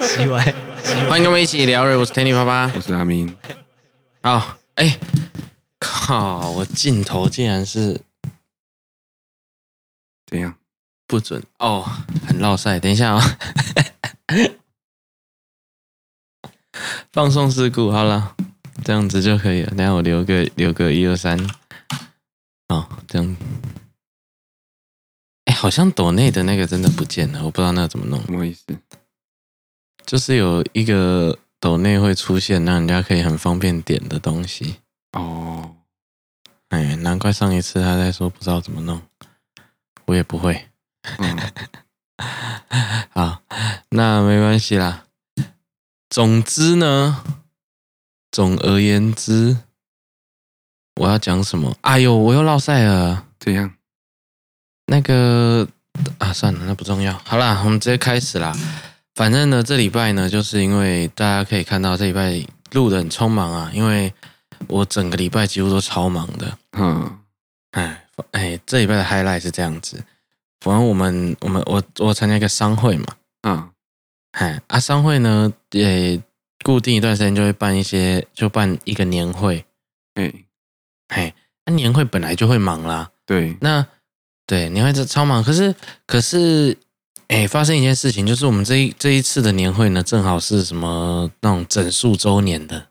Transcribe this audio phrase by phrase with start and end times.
[0.00, 0.54] 奇怪，
[1.08, 3.34] 欢迎跟我们一起聊，我是天 y 爸爸，我是阿明。
[4.22, 4.98] 好，哎，
[5.78, 8.00] 靠，我镜头竟然是
[10.26, 10.54] 怎样？
[11.06, 11.84] 不准哦，
[12.26, 12.78] 很绕塞。
[12.80, 13.38] 等一下啊、
[14.28, 14.32] 哦，
[17.12, 18.34] 放送事故，好了，
[18.84, 19.72] 这样子就可以了。
[19.76, 21.38] 等下我留个留个一二三，
[22.68, 23.36] 好，这样。
[25.64, 28.22] 哎，好像抖内的那个真的不见了，我不知道那怎么弄。
[28.26, 28.66] 什么意思？
[30.04, 34.76] 就是有一个抖内会出现，让人家可以很方便点的东西。
[35.12, 35.76] 哦，
[36.68, 39.00] 哎，难怪上一次他在说不知道怎么弄，
[40.04, 40.68] 我也不会。
[41.16, 41.38] 嗯，
[43.14, 43.40] 好，
[43.88, 45.06] 那没关系啦。
[46.10, 47.24] 总之呢，
[48.30, 49.56] 总而言之，
[50.96, 51.74] 我要讲什么？
[51.80, 53.28] 哎呦，我又落赛了。
[53.40, 53.74] 怎样？
[54.86, 55.66] 那个
[56.18, 57.12] 啊，算了，那不重要。
[57.24, 58.54] 好啦，我们直接开始啦。
[59.14, 64.12] 反正呢，这礼拜呢，就是因为大家可以看到这礼拜录的很匆忙啊，因为
[64.66, 66.58] 我整个礼拜几乎都超忙的。
[66.72, 67.18] 嗯，
[67.70, 70.02] 哎哎，这礼拜的 highlight 是这样子。
[70.60, 73.06] 反正我们我们我我参加一个商会嘛。
[73.42, 73.70] 嗯，
[74.32, 76.20] 哎啊，商会呢也
[76.64, 79.64] 固定一段时间就会办一些，就办一个年会。
[80.14, 80.32] 哎
[81.08, 83.10] 哎，那年会本来就会忙啦。
[83.24, 83.86] 对，那。
[84.46, 85.74] 对，年会这超忙，可是
[86.06, 86.76] 可是，
[87.28, 92.88] 哎，发生一件事情，就是我们这一这一次的年会呢，正好是什么那种整数周年的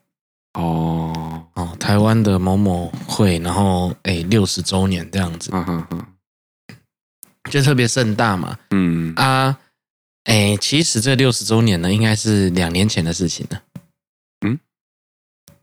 [0.54, 1.46] 哦。
[1.54, 5.52] 哦，台湾的某某会，然后哎六十周年这样子，
[7.48, 9.14] 就特别盛大嘛，嗯。
[9.14, 9.56] 啊，
[10.24, 13.62] 哎，其实这六十周年呢，应该是两年前的事情了，
[14.40, 14.58] 嗯，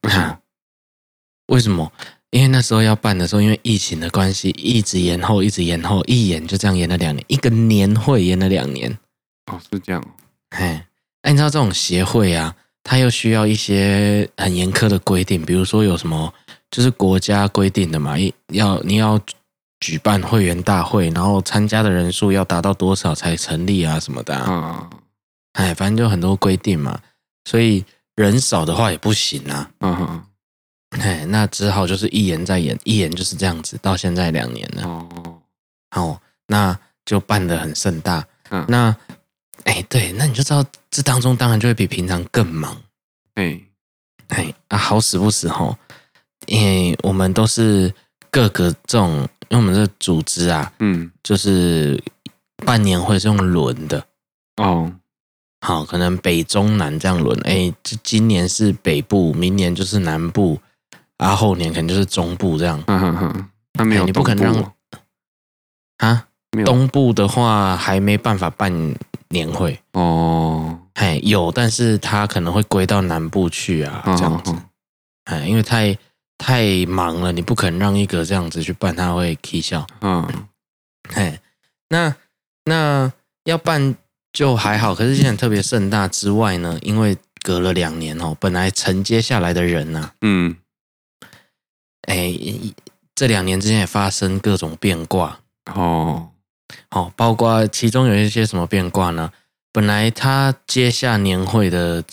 [0.04, 0.40] 啊，
[1.48, 1.92] 为什么？
[2.32, 8.98] 因为那时候要办的时候，因为疫情的关系，一直延后，一直延后，一延就这样延了两年，一个年会延了两年。
[9.52, 10.02] 哦，是这样。
[10.52, 10.88] 哎，
[11.24, 16.34] 你知道这种协会啊，它又需要一些很严苛的规定，比如说有什么，
[16.72, 18.16] 就是国家规定的嘛，
[18.54, 19.20] 要你要
[19.82, 24.34] 举办会员大会，然后参加的人数要达到多少才成立啊什么的。
[24.36, 24.90] 啊。
[25.54, 26.98] 哎，反正就很多规定嘛，
[27.44, 27.84] 所以
[28.16, 29.70] 人少的话也不行啊。
[29.82, 30.24] 嗯哼。
[31.00, 34.84] 哎，那只好就是一延再延，一延就是这样子，到现在两年了。
[34.84, 35.42] 哦，
[35.90, 38.26] 好，那就办得很盛大。
[38.50, 38.94] 嗯，那，
[39.64, 42.76] 哎，对，那你就知道这当中当然就会比平常更忙。
[43.36, 43.60] 哎，
[44.28, 45.78] 哎啊，好死不死吼，
[46.48, 47.94] 因为我们都是
[48.30, 52.04] 各个这种，因为我们这组织啊，嗯，就是
[52.66, 54.06] 办年会是用轮的。
[54.58, 54.92] 哦，
[55.62, 57.40] 好，可能北中南这样轮。
[57.46, 60.60] 哎，这今年是北部，明年就是南部。
[61.22, 62.84] 啊，后年可能就是中部这样。
[62.88, 64.74] 嗯哼哼，那没有，你不可能让
[65.98, 66.28] 啊，
[66.66, 68.74] 东部的话还没办法办
[69.30, 70.80] 年会哦。
[70.96, 74.52] 哎，有，但是他可能会归到南部去啊，这样子。
[75.26, 75.96] 哎，因为太
[76.40, 79.86] 太忙了，你不可能让一个这样子去办，他会起笑。
[80.02, 80.28] 嗯，
[81.14, 81.40] 哎，
[81.90, 82.16] 那
[82.66, 83.12] 那
[83.44, 83.96] 要办
[84.34, 90.56] 就还好，可是现在特别盛大之外呢，因为隔了两年哦，本来承接下来的人呢，嗯。
[92.08, 92.34] 哎，
[93.16, 95.40] 这两年之间也发生各种变卦
[95.74, 96.30] 哦，
[96.90, 99.32] 好，包括其中有一些什么变卦呢？
[99.72, 102.04] 本来他接下年会的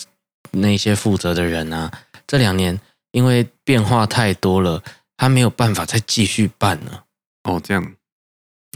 [0.52, 1.90] 那些负责的人啊，
[2.26, 2.78] 这两年
[3.12, 4.82] 因为变化太多了，
[5.16, 7.04] 他没有办法再继续办了。
[7.44, 7.94] 哦，这样，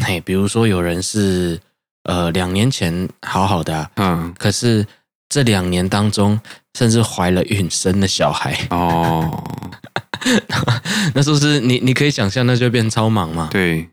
[0.03, 1.61] 嘿，比如说有人是
[2.05, 4.87] 呃两年前好好的啊，嗯，可是
[5.33, 6.39] 这两年当中，
[6.75, 8.55] 甚至怀了孕，生了小孩。
[8.69, 9.43] 哦。
[11.15, 11.79] 那是不是你？
[11.79, 13.49] 你可以想象，那就会变超忙嘛？
[13.51, 13.89] 对，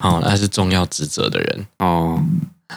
[0.00, 1.66] 哦，那是重要职责的人。
[1.78, 2.20] 哦，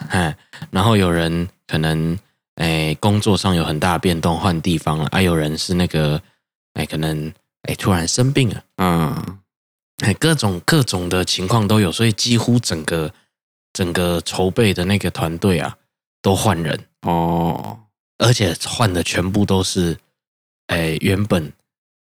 [0.09, 0.37] 哎，
[0.69, 2.17] 然后有人可能
[2.55, 6.21] 哎工作上有很大的变动，换地方了，啊，有人是那个
[6.75, 7.33] 哎可能
[7.63, 9.39] 哎突然生病了，嗯，
[10.05, 13.11] 哎各种各种的情况都有，所以几乎整个
[13.73, 15.75] 整个筹备的那个团队啊
[16.21, 16.79] 都换人。
[17.01, 17.77] 哦，
[18.17, 19.97] 而且换的全部都是
[20.67, 21.53] 哎原本。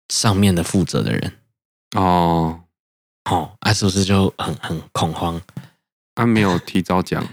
[0.09, 1.33] 上面的负责的人
[1.95, 2.59] 哦，
[3.27, 5.41] 好，啊，是不是就很很恐慌？
[6.13, 7.27] 他没有提早讲，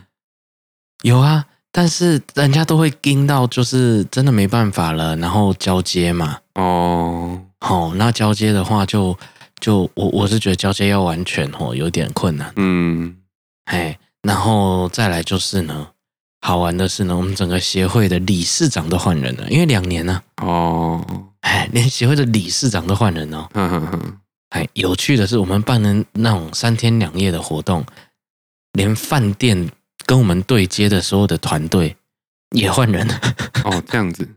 [1.04, 6.40] 有啊，但是人家都会盯到，就是真的没办法了，然后交接嘛。
[6.54, 9.12] 哦，好，那交接的话就，
[9.60, 12.50] 就就我我是觉得交接要完全哦，有点困难。
[12.56, 13.18] 嗯，
[13.66, 15.91] 哎，然后再来就是呢，
[16.44, 20.20] 好玩的是呢，我们整个协会的理事长都换人了，因为两年呢。
[20.42, 21.00] 哦。
[21.40, 23.48] 哎，连协会的理事长都换人哦。
[23.54, 24.18] 嗯哼哼。
[24.50, 27.84] 哎，有趣的是，我们办的那种三天两夜的活动，
[28.72, 29.70] 连饭店
[30.04, 31.96] 跟我们对接的所有的团队
[32.50, 33.20] 也换人了。
[33.64, 34.28] 哦，这样子，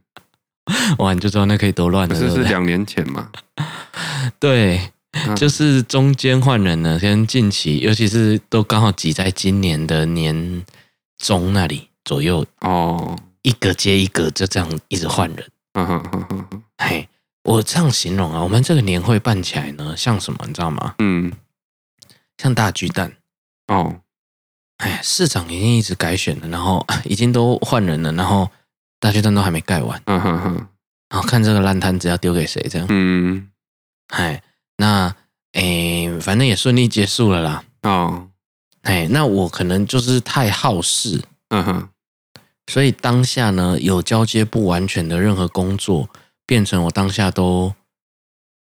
[0.99, 2.15] 哇，你就知道那可以多乱了。
[2.15, 3.29] 不是是两年前嘛？
[4.39, 4.79] 对，
[5.11, 10.63] 嗯就是中间换人了，跟近期，尤其是都刚好挤在今年的年
[11.17, 15.51] 中那里左右，哦，一个接一个，就这样一直换人。
[15.73, 17.09] 嗯哼哼哼哼，嘿，
[17.43, 20.95] 我这样形容啊，我们这个年会办起来呢，像什么，你知道吗？
[20.99, 21.33] 嗯，
[22.37, 23.11] 像大巨蛋。
[23.67, 23.99] 哦，
[24.77, 28.49] 哎，市长已经一直改选了，然后 已经都换人了，然后
[28.99, 30.55] 大巨蛋都还没盖完，嗯哼哼，
[31.09, 32.87] 然后看这个烂摊子要丢给谁，这样。
[32.89, 33.49] 嗯，
[34.09, 34.41] 哎，
[34.77, 35.13] 那
[35.53, 37.63] 哎，反正也顺利结束了啦。
[37.81, 38.29] 哦，
[38.83, 41.89] 哎，那我可能就是太好事，嗯哼，
[42.67, 46.09] 所以当下呢有交接不完全的任何工作，
[46.45, 47.73] 变成我当下都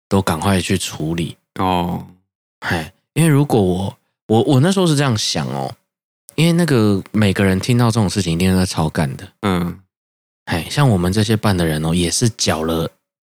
[0.08, 1.36] 都赶快去处理。
[1.56, 2.06] 哦，
[2.60, 3.96] 哎，因为如果我
[4.26, 5.74] 我我那时候是这样想哦，
[6.34, 9.32] 因为那个每个人听到这种事情一定是在超干的。
[9.42, 9.80] 嗯，
[10.46, 12.90] 哎，像我们这些办的人哦，也是缴了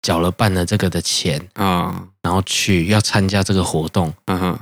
[0.02, 4.14] 缴了办了这个的钱，啊，然后去要参加这个活动。
[4.26, 4.58] 嗯哼，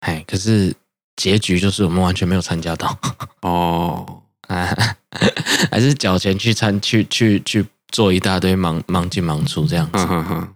[0.00, 0.74] 哎，可是
[1.16, 2.98] 结局就是我们完全没有参加到。
[3.42, 4.19] 哦，
[4.54, 4.96] 啊，
[5.70, 9.92] 还是缴钱去参去去去做一大堆忙忙进忙出这样子。
[9.98, 10.54] 嗯哼哼，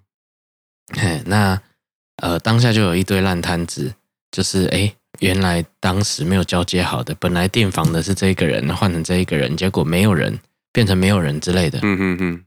[0.96, 1.60] 嘿，那
[2.16, 3.94] 呃当下就有一堆烂摊子。
[4.32, 10.36] 就是哎，原来当时没有交接好的，本来订房的是这一个人，换成这一个人，结果没有人，
[10.72, 11.78] 变成没有人之类的。
[11.82, 12.44] 嗯哼哼，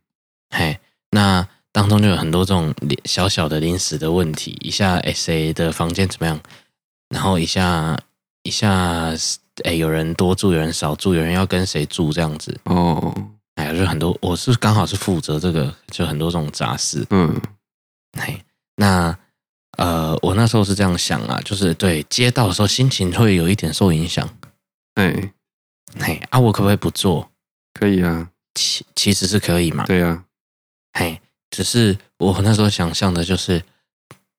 [0.49, 0.77] 嘿，
[1.11, 6.37] 那当中就有很多这种小小的临时的问题，一下 S A 的房间怎么样，
[7.07, 7.97] 然后一下
[8.43, 9.13] 一下
[9.63, 12.59] 哎有人多住，有人少住，有人要跟谁住这样子。
[12.65, 13.13] 哦，
[13.55, 17.05] 哎，就很多，我是刚好是负责这个，就很多这种杂事。
[17.09, 17.39] 嗯，
[18.19, 18.43] 嘿，
[18.75, 19.17] 那。
[19.77, 24.27] 呃，我那时候是这样想啊，就是对接到的时候心情会有一点受影响。
[24.95, 25.31] 哎，
[25.99, 27.29] 嘿啊，我可不可以不做？
[27.75, 29.85] 可以啊，其其实是可以嘛。
[29.85, 30.23] 对啊，
[30.93, 31.21] 嘿，
[31.51, 33.61] 只是我那时候想象的就是，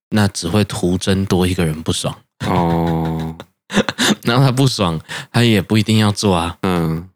[0.08, 2.12] 那只会徒增多一个人不爽。
[2.44, 3.38] 哦，
[4.24, 5.00] 然后他不爽，
[5.32, 6.56] 他也不一定要做啊。
[6.62, 7.08] 嗯，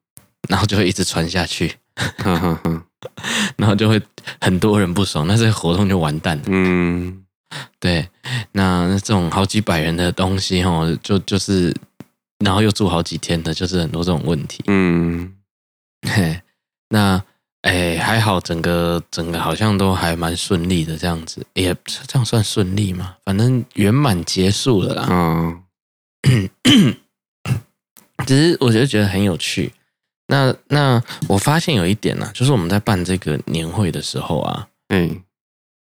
[0.48, 2.82] 然后就会一直传下去，哈哈哈，
[3.56, 4.00] 然后就会
[4.40, 6.44] 很多人不爽，那这个活动就完蛋了。
[6.46, 7.18] 嗯。
[7.78, 8.08] 对，
[8.52, 11.74] 那这种好几百人的东西哦，就就是，
[12.38, 14.64] 然后又住好几天的，就是很多这种问题。
[14.68, 15.34] 嗯，
[16.08, 16.40] 嘿，
[16.88, 17.22] 那
[17.60, 21.76] 哎，还好，整个整个好像都还蛮顺利的，这样子，也
[22.06, 23.16] 这样算顺利吗？
[23.22, 25.06] 反正圆满结束了啦。
[25.10, 25.62] 嗯，
[28.26, 29.72] 只是我觉得觉得很有趣。
[30.28, 35.22] 那那我发现有一点呢、啊，就是我们在办这个年会的时候啊，嗯。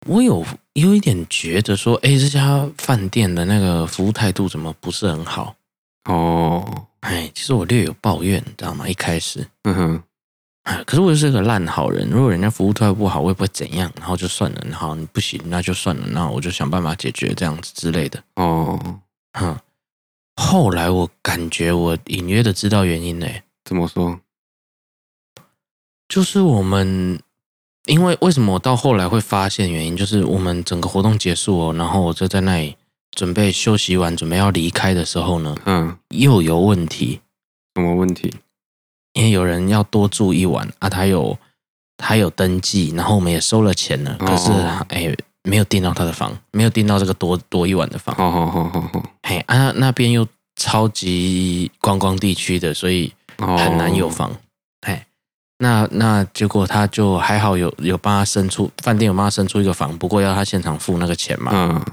[0.07, 5.57] 我有有一点觉得说，哎，这家饭店的那个服务态度怎么不是很好？
[6.09, 8.89] 哦，哎，其实我略有抱怨，你知道吗？
[8.89, 10.03] 一开始，嗯哼，
[10.63, 12.09] 哎，可是我就是个烂好人。
[12.09, 14.65] 如果人家服务态度不好，我也不会怎样，然后就算了。
[14.71, 18.23] 然后你不行，那就算了，那我就想办法解决这样子之类的。
[18.37, 18.79] 哦，
[19.33, 19.59] 哼，
[20.39, 23.43] 后来我感觉我隐约的知道原因嘞。
[23.65, 24.21] 怎么说？
[26.09, 27.21] 就是我们。
[27.87, 32.77] 因为为什么我到后来会发现原因，就是我们整个活动结束哦，然后我就在那里
[33.13, 37.23] 准备休息完，准备要离开的时候呢，嗯，又有问题。
[37.75, 38.35] 什么问题？
[39.15, 41.39] 因为有人要多住一晚啊，他有
[41.97, 44.53] 他有登记，然后我们也收了钱了，可是
[44.91, 45.17] 哎，
[45.49, 48.15] 没有订到他的房，没有订到这个多多一晚的房。
[48.15, 50.27] 好好好好好，嘿啊，那边又
[50.57, 54.31] 超级观光地区的，所以很难有房。
[55.61, 61.51] 那那结果他就还好有有帮他生出饭店有帮他生出一个房，不过要他现场付那个钱嘛。
[61.53, 61.85] 嗯，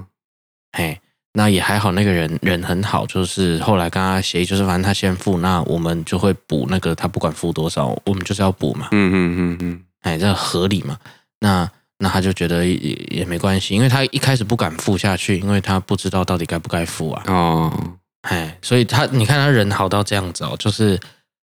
[0.73, 1.01] 嘿，
[1.33, 8.89] 那也还好，那个人人很好，就是后来跟他协议，就是反正他先付，那我们就会补那个他不管付多少，我们就是要补嘛。
[8.91, 10.95] 嗯嗯嗯嗯，哎，这合理嘛？
[11.39, 11.67] 那
[12.05, 17.23] 那他就觉得也也没关系，因为他一开始不敢付下去，因为他不知道到底该不该付啊。
[17.25, 20.99] 哦，哎，所以他你看他人好到这样子哦，就是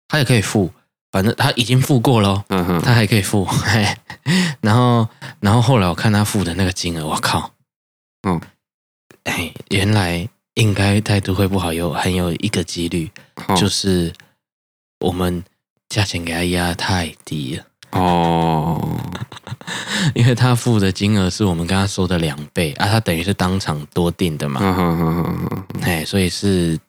[0.07, 0.71] 他也可以付。
[1.11, 3.97] 反正他已经付过了，嗯哼，他还可以付，嘿，
[4.61, 5.05] 然后，
[5.41, 7.51] 然后后来我看他付的那个金额，我靠，
[8.25, 8.39] 嗯，
[9.25, 13.11] 哎，原来应该态度会不好，有很有一个几率，
[13.57, 14.13] 就是
[14.99, 15.43] 我们
[15.89, 18.99] 价钱给他压太低了，哦，
[20.15, 24.61] 因为他付的金额是我们跟他说的两倍啊，他等于是当场多订的嘛，
[25.81, 26.79] 哎，所以是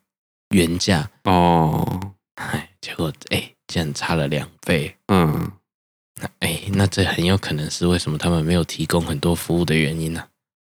[0.50, 2.00] 原价，哦，
[2.36, 3.48] 哎，结果哎。
[3.68, 5.50] 竟然差了两倍，嗯，
[6.40, 10.22] 哎，那这很有可能是为什么他们没有提供很多服务的原因呢？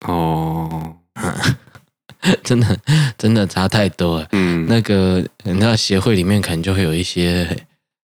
[0.06, 0.94] 哦，
[2.44, 2.78] 真的
[3.18, 7.66] 真的差太多了，嗯，那个你知道协会里面可能就会有一些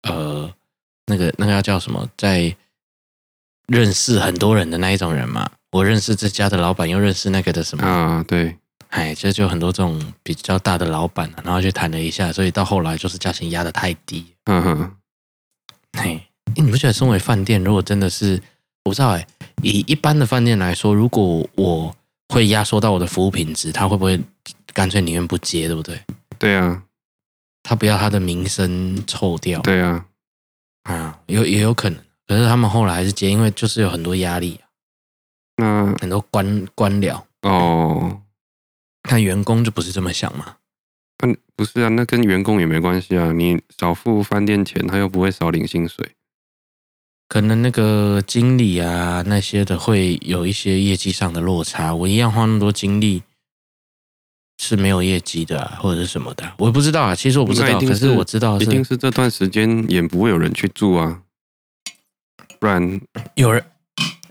[0.10, 0.52] 呃
[1.08, 2.56] 那个那个要叫什么，在
[3.68, 5.50] 认识很多人的那一种人嘛。
[5.72, 8.24] 我认识这家的老板，又认识那个的什么啊？
[8.28, 8.58] 对，
[8.90, 14.26] 哎，就就很多这种比较大的老板，然后去谈了一下，所以到后来就是价钱压的太低。
[14.46, 14.96] 嗯哼，
[15.94, 18.34] 哎，你不觉得身为饭店，如果真的是
[18.84, 19.26] 我不知道哎，
[19.62, 21.96] 以一般的饭店来说，如果我
[22.34, 24.20] 会压缩到我的服务品质，他会不会
[24.74, 25.98] 干脆宁愿不接，对不对？
[26.38, 26.84] 对啊，
[27.64, 29.62] 他不要他的名声臭掉。
[29.62, 30.06] 对啊，
[30.84, 34.60] 啊，有也有可能，可是他们后来还是接，因为就是有很多压力。
[35.58, 38.22] 那很多官官僚哦，
[39.10, 40.58] 那员工就不是这么想嘛。
[41.24, 43.32] 嗯，不是啊，那跟员工也没关系啊。
[43.32, 46.16] 你少付饭店钱，他又不会少领薪水。
[47.28, 51.94] 可能那个经理啊那些的会有一些业绩上的落差。
[51.94, 53.22] 我一样花那么多精力
[54.64, 57.16] 是没有业绩的啊，或者是什么的，我不知道啊。
[57.16, 61.24] 其实我不知道，可是我知道是，一定是这段时间也不会有人去住啊，
[62.60, 63.02] 不然
[63.34, 63.66] 有人。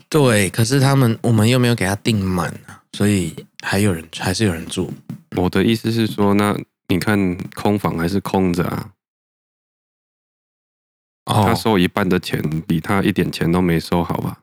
[0.07, 4.89] 对，可是他们我们又没有给他订满啊，所以还有人还是有人住。
[5.35, 6.57] 我的意思是说，那
[6.87, 8.89] 你看空房还是空着啊？
[11.25, 14.39] 哦，他收一半的钱，比他一点钱都没收好吧？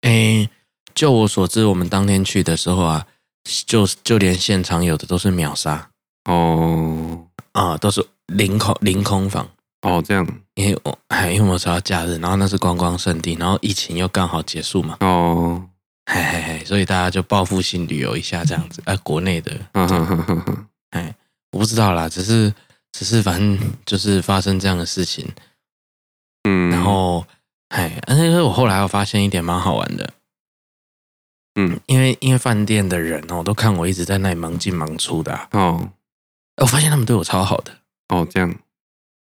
[0.00, 0.50] 哎，
[0.92, 3.06] 就我所知，我们当天去的时候啊，
[3.66, 5.90] 就就连现场有的都是秒杀
[6.24, 9.48] 哦，啊，都是零空零空房。
[9.82, 14.96] 哦，这样，因为我还 因为我说要假日，然后那是观光胜地，然后疫情又刚好结束嘛。
[15.00, 15.60] 哦，
[16.06, 21.12] 嘿嘿嘿，所以大家就报复性旅游一下这样子，哎、呃，国内的，嗯哼哼哼哼，哎，
[21.50, 22.54] 我不知道啦，只是
[22.92, 25.28] 只是反正就是发生这样的事情，
[26.44, 27.26] 嗯，然后，
[27.70, 30.08] 哎，但是我后来我发现一点蛮好玩的，
[31.54, 35.90] 嗯，因为因为饭店的人哦，都看我一直在那里忙进忙出的、啊，哦，
[36.56, 37.72] 我发现他们对我超好的，
[38.08, 38.54] 哦，这样。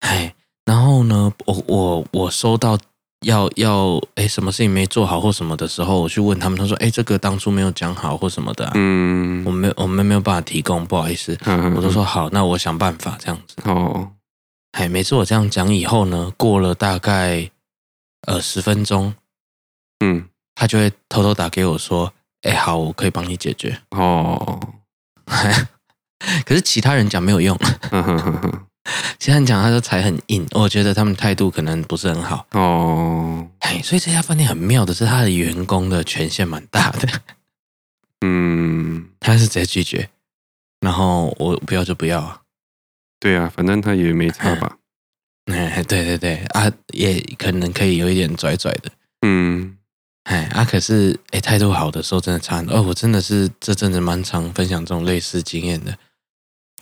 [0.00, 2.78] 哎，然后呢，我我我收到
[3.22, 11.36] 要要哎什么事情没做好或什么的时候，我去问他们，他说哎这个当初没有讲好或什么的、啊，嗯，我没我们没有办法提供，不好意思，
[11.74, 13.56] 我都说好，那我想办法这样子。
[13.64, 14.12] 哦，
[14.72, 17.50] 哎，每次我这样讲以后呢，过了大概
[18.26, 19.14] 呃十分钟，
[20.00, 23.78] 嗯，他就会偷偷打给我说，哎好，我可以帮你解决。
[23.90, 24.60] 哦，
[26.46, 27.58] 可是其他人讲没有用。
[29.18, 33.48] 其他人讲，他说才很硬，我觉得他们态度可能不是很好哦。
[33.60, 37.08] 哎，所以这家饭店很妙的是，他的员工的权限蛮大的。
[38.20, 40.10] 嗯，他是直接拒绝，
[40.80, 42.42] 然后我不要就不要啊。
[43.18, 44.76] 对啊，反正他也没差吧。
[45.46, 48.90] 哎，对对对啊，也可能可以有一点拽拽的。
[49.26, 49.78] 嗯，
[50.24, 52.76] 哎啊，可是哎，态度好的时候真的差很多。
[52.76, 55.96] 哦，我真的是这阵子蛮常分享这种类似经验的，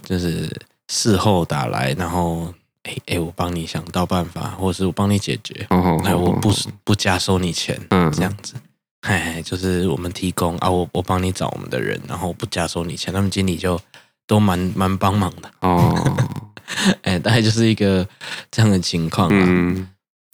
[0.04, 0.50] 就是。
[0.88, 5.66] 事后打来，然后哎哎，我帮你想到办法，或者是我帮你解决，
[6.04, 6.52] 哎，我不
[6.84, 8.54] 不加收你钱，嗯，这样子，
[9.00, 13.80] 哎，就是我们提供啊，我我帮你找我们的人，然后不加收你钱，他们经理就
[14.26, 16.28] 都蛮蛮帮忙的哦，
[17.02, 18.06] 哎，大概就是一个
[18.50, 19.88] 这样的情况啊，嗯，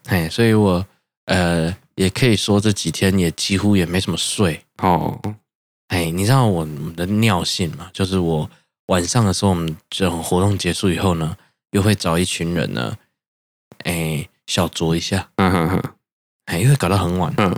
[0.07, 0.85] 哎，所以我
[1.27, 4.64] 呃也可以说这几天也几乎也没什么睡。
[4.78, 5.21] 哦，
[5.88, 6.64] 哎，你知道我
[6.97, 8.49] 的尿性嘛，就是我。
[8.88, 11.37] 晚上的时候，我们这种活动结束以后呢，
[11.73, 12.97] 又会找一群人呢，
[13.85, 15.83] 哎，小酌一下，嗯哼哼，
[16.47, 17.55] 哎，因为搞到很晚，嗯，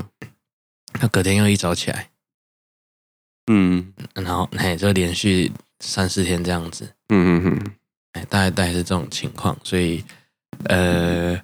[0.92, 2.10] 他隔天又一早起来，
[3.46, 7.74] 嗯，然后哎，就连续三四天这样子，嗯嗯嗯，
[8.14, 10.04] 哎，大概大概是这种情况，所以
[10.64, 11.40] 呃，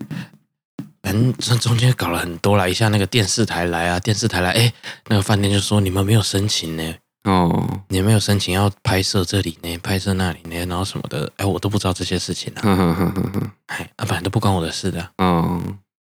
[1.07, 4.73] 反正这中间搞了很多啦，一下那个电视台来啊，电视台来，哎，
[5.07, 6.95] 那个饭店就说你们没有申请呢。
[7.23, 12.61] 哦，你没有申请要拍摄这里呢，拍摄那里呢，然后什么的，哎，我都不知道这些事情啊。
[13.67, 15.09] 哎，啊，反正都不关我的事的。
[15.19, 15.63] 哦，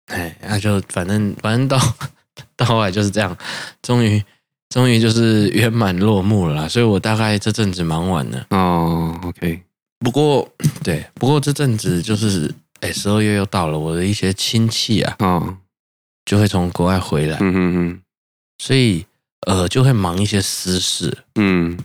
[0.07, 1.79] 哎，那、啊、就反正反正到
[2.57, 3.37] 到后来就是这样，
[3.83, 4.23] 终于
[4.69, 6.67] 终于就是圆满落幕了啦。
[6.67, 8.47] 所以我大概这阵子忙完了。
[8.49, 9.61] 哦，OK。
[9.99, 10.49] 不过
[10.83, 15.57] 对，不过这阵子就是，哎，十二月又到了，我的一些亲戚啊，哦，
[16.25, 17.37] 就会从国外回来。
[17.39, 18.01] 嗯嗯嗯，
[18.57, 19.05] 所以。
[19.47, 21.79] 呃，就会忙一些私事，嗯，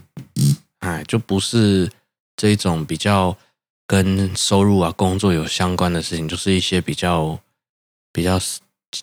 [0.79, 1.89] 哎，就不是
[2.35, 3.35] 这种比较
[3.87, 7.39] 跟收入啊、工作有相关的事情，就是一些比较
[8.11, 8.37] 比较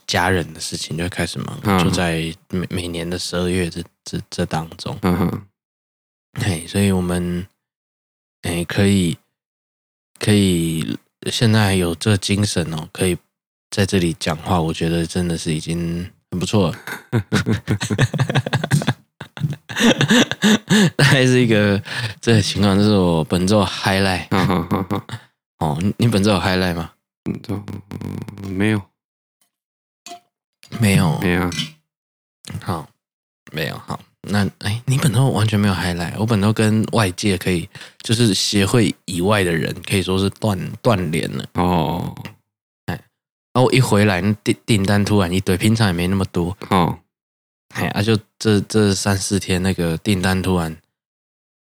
[0.07, 1.59] 家人的事情，就会开始忙。
[1.65, 5.47] 嗯、就在每每年的十二月这这这当中，嗯哼，
[6.33, 7.47] 哎，所以我们
[8.43, 9.17] 哎可以
[10.19, 10.99] 可以
[11.31, 13.17] 现在有这精神哦，可以
[13.71, 16.11] 在这里讲话，我觉得真的是已经。
[16.33, 16.75] 很不错，
[20.97, 21.79] 大概是一个
[22.23, 24.29] 这个情况，这是我本周 highlight。
[25.59, 26.93] 哦，你本周有 highlight 吗？
[27.27, 27.63] 嗯，
[28.49, 28.81] 没有，
[30.81, 31.51] 没有，没有。
[32.63, 32.89] 好，
[33.53, 34.01] 没有好。
[34.29, 37.69] 那哎，你本周完全没有 highlight，我本周跟外界可以
[38.03, 42.15] 就是协会以外的人可以说是断断联了哦。
[42.87, 42.95] 哎，
[43.53, 46.99] 然后我一回来，订订单突然一堆，平常也没那么多哦。
[47.75, 50.77] 哎，啊，就这这三四天那个订单突然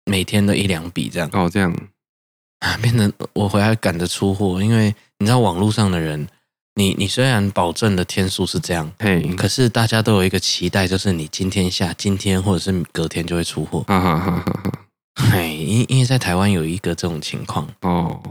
[0.04, 1.72] 每天都一两笔这样哦，这样
[2.58, 6.28] 啊，变成我回来赶着出货，因为你知道网络上的人。
[6.78, 13.82] 你你虽然保证的天数是这样，嘿，可是大家都有一个期待，就是你今天下，今天或者是隔天就会出货。
[13.88, 14.72] 哈哈哈哈哈。
[15.32, 18.22] 嘿，因因为在台湾有一个这种情况哦，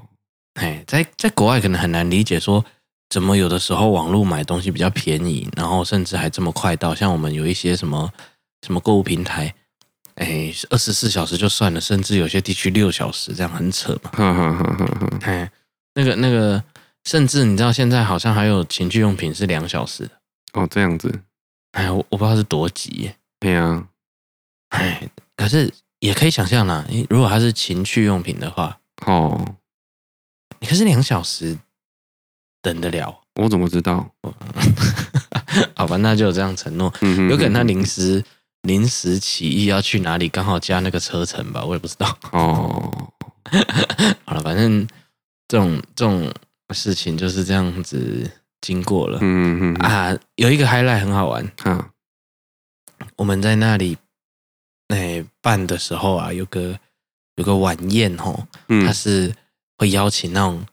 [0.56, 2.64] 嘿，在在国外可能很难理解，说
[3.10, 8.10] 怎么有的时候网络买东西比较便宜，然后甚至还这么快到，像我们有一些什么
[8.66, 9.54] 什么购物平台，
[10.16, 14.12] 哎，二十四小时就算了，甚至有些地区六小时，这样很扯嘛。
[14.14, 15.20] 哈哈哈哈哈。
[15.22, 15.50] 嘿，
[15.96, 16.64] 那个那个。
[17.08, 20.10] 甚至你知道现在好像还有情趣用品是两小时
[20.52, 21.22] 哦，这样子，
[21.72, 23.88] 哎，我我不知道是多急，对啊，
[24.72, 29.56] 哎，可是也可以想象啦，如果它是情趣用品的话，哦，
[30.60, 31.58] 可是两小时
[32.62, 33.22] 等得了？
[33.36, 34.12] 我怎么知道？
[35.78, 36.94] 好吧，那就有这样承诺，
[37.30, 38.22] 有可能他临时
[38.64, 42.18] 临时起意要去哪里，刚好加那个车程吧，我也不知道。
[42.34, 43.14] 哦，
[44.28, 44.86] 好了，反正
[45.48, 46.30] 这种这种。
[46.74, 48.30] 事情就是这样子
[48.62, 51.90] 经过了，嗯嗯啊，有一个 highlight 很好玩，啊，
[53.16, 53.98] 我们在那里
[54.90, 56.78] 哎办的时候啊，有个
[57.36, 58.48] 有个晚宴哦，
[58.86, 59.34] 他是
[59.78, 60.66] 会邀请那种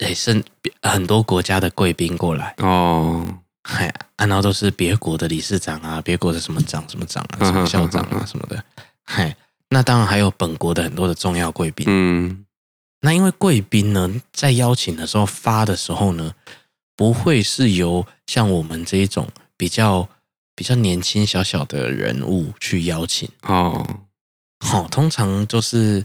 [0.00, 0.42] 哎甚
[0.82, 3.24] 很多国家的贵宾过来哦，
[3.62, 8.64] 嗨，然后都是别国的理事长啊，别国的什么长什么长啊，什么校长啊什么的，
[9.04, 9.36] 嗨，
[9.68, 12.44] 那当然还有本国的很多的重要贵宾，嗯。
[13.04, 16.32] 那因为贵宾呢，在邀请的时候发的时候呢，
[16.94, 20.08] 不会是由像我们这一种比较
[20.54, 23.84] 比较年轻小小的人物去邀请哦，
[24.64, 26.04] 好，通常就是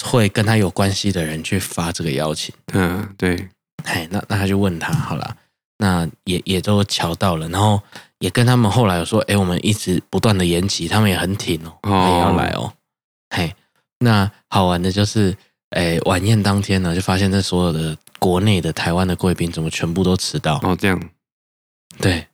[0.00, 2.54] 会跟他有关系的人去发这个邀请。
[2.72, 3.48] 嗯，对，
[3.82, 5.36] 哎，那那他就问他好了，
[5.78, 7.82] 那也也都瞧到了，然后
[8.20, 12.72] 也跟他们后来有说，哎，我们一直不断的延期，他们也很挺哦，也要来哦，
[13.30, 13.52] 嘿，
[13.98, 15.36] 那好玩的就是。
[15.70, 20.58] 哎，晚宴当天呢，就发现这所有的国内的台湾的贵宾怎么全部都迟到？
[20.62, 20.98] 哦，这样，
[21.98, 22.26] 对，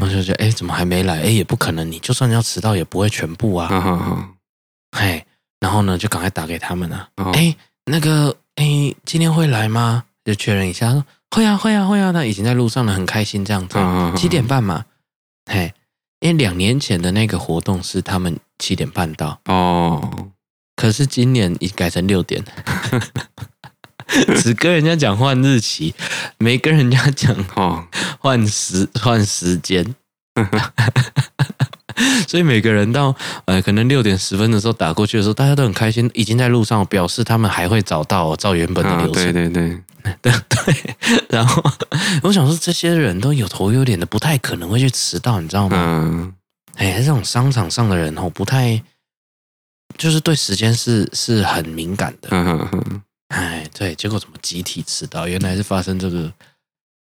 [0.00, 1.22] 我就觉得，哎，怎么还没来？
[1.22, 3.68] 哎，也不可能，你就算要迟到，也不会全部啊。
[3.68, 4.28] 好好好，
[4.92, 5.24] 嘿，
[5.58, 7.08] 然后呢，就赶快打给他们了。
[7.32, 10.04] 哎，那个，哎，今天会来吗？
[10.24, 12.12] 就确认一下，说会啊，会啊，会啊。
[12.12, 13.78] 他已经在路上了，很开心这样子。
[14.16, 14.84] 七点半嘛，
[15.50, 15.72] 嘿，
[16.20, 19.40] 因为两年前的那个活动是他们七点半到。
[19.46, 20.30] 哦。
[20.76, 22.44] 可是今年已改成六点，
[24.40, 25.94] 只跟人家讲换日期，
[26.38, 27.34] 没跟人家讲
[28.20, 29.94] 换时换时间，
[32.28, 39.28] 所以每个人到呃可能六点十分的时候打过去的时候，大家都很开心，已经在路上，表示他们还会找到照原本的流程。
[39.28, 39.80] 啊、对对
[40.22, 40.94] 对对对。
[41.30, 41.62] 然后
[42.22, 45.76] 我想说，这些人都有头有脸的，不太可能会去迟到，你知道吗？
[45.80, 46.32] 嗯。
[46.76, 48.82] 哎，这种商场上的人哦，不太。
[49.98, 52.28] 就是对时间是是很敏感的，
[53.28, 55.26] 哎，对，结果怎么集体迟到？
[55.26, 56.32] 原来是发生这个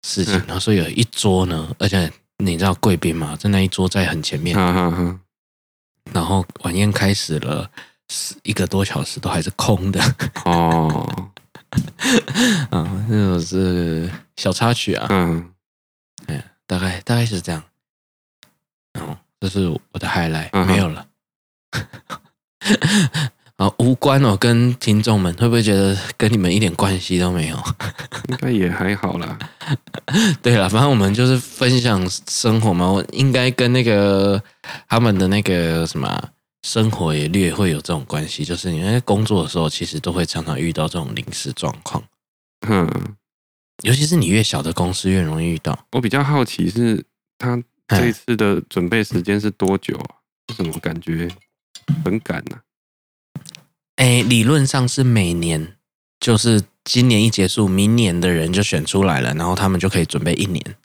[0.07, 4.57] 事情，然后所以有一桌呢，而且你知道贵宾嘛，在那一桌在很前面，
[6.12, 7.70] 然后晚宴开始了，
[8.42, 10.00] 一个多小时都还是空的。
[10.44, 11.30] 哦，
[12.70, 15.52] 啊，那种是小插曲啊，嗯，
[16.26, 17.62] 哎，大概大概是这样，
[19.00, 21.07] 哦，这是我的 highlight，没有了。
[23.57, 27.57] 啊，无关哦，跟听众们会不会觉得跟你们一点关系都没有？
[28.29, 29.38] 应该也还好啦。
[30.42, 34.42] 对了，反正我们就是分享生活嘛，我应该跟那个
[34.88, 36.31] 他们的那个什么
[36.62, 42.03] 生活也略会有这种关系，就是你在工作的时候，其实都会常常遇到这种临时状况。
[42.66, 42.90] 嗯，
[43.85, 45.79] 尤其是你越小的公司越容易遇到。
[45.92, 47.05] 我比较好奇是
[47.38, 50.16] 他这一次的准备时间是多久啊？
[50.57, 51.29] 怎么感觉？
[52.05, 52.61] 很赶呐，
[53.97, 55.77] 哎，理论上是每年，
[56.20, 60.77] 就是今年一结束，明年的人就选出来了，然后他们就可以准备一年。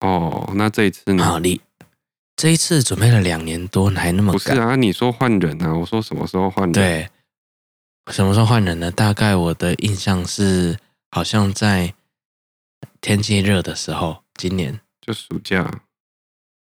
[0.00, 1.24] 哦，那这一次呢？
[1.24, 1.60] 好，你
[2.36, 4.54] 这一次准备了两年多，还那么赶？
[4.56, 5.74] 不是啊，你说换人啊？
[5.74, 6.72] 我说什么时候换人？
[6.72, 7.08] 对，
[8.12, 8.90] 什么时候换人呢？
[8.90, 10.78] 大概我的印象是，
[11.10, 11.94] 好像在
[13.00, 15.80] 天气热的时候，今年就暑假，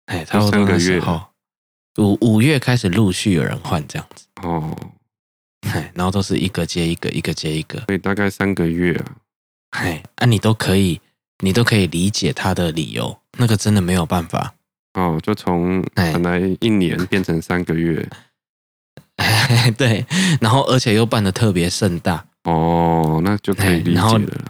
[0.08, 1.29] 哎，差不多那时候。
[2.00, 4.76] 五五月开始陆续有人换这样子哦，
[5.94, 9.06] 然后都是一个接一个，一个接一个，所以大概三个月啊。
[9.72, 11.00] 哎，啊，你都可以，
[11.44, 14.56] 你都可以理解他的理由，那个真的没有办法。
[14.94, 18.10] 哦，就从本来一年变成三个月，
[19.18, 20.06] 哎， 对，
[20.42, 22.26] 然后而且又办的特别盛大。
[22.46, 24.46] 哦，那就可以理解了。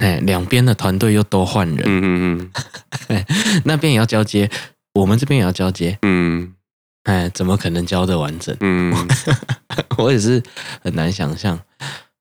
[0.00, 2.50] 哎，两边的团队又都换人，嗯嗯
[3.08, 3.26] 嗯，
[3.66, 4.50] 那边也要交接，
[4.94, 6.54] 我们这边也要交接，嗯，
[7.04, 8.56] 哎，怎么可能教的完整？
[8.60, 8.94] 嗯，
[9.98, 10.42] 我也是
[10.82, 11.58] 很难想象，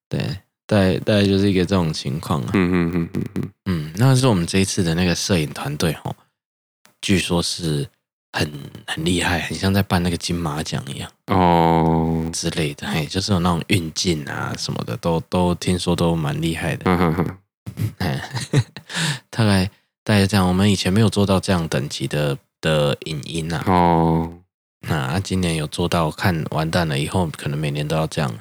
[0.10, 0.20] 对，
[0.66, 6.16] 大概大概就是一个这种情况啊，嗯嗯嗯嗯嗯，嗯，那是我们这一次的那个摄影团队哦，
[7.02, 7.88] 据说是
[8.34, 8.52] 很
[8.88, 17.38] 很厉害，很像在办那个金马奖一样哦之类的，哎，就是有那种运镜啊什么的，都都听说都蛮厉害的，嗯哼哼。
[18.00, 18.20] 哎，
[19.30, 19.66] 大概
[20.04, 20.46] 大概这样。
[20.48, 23.64] 我们以前没有做到这样等级的的影音啊。
[23.68, 24.34] 哦，
[24.88, 28.40] 那今年有做到，看完蛋了以后，可能每年都要这样了。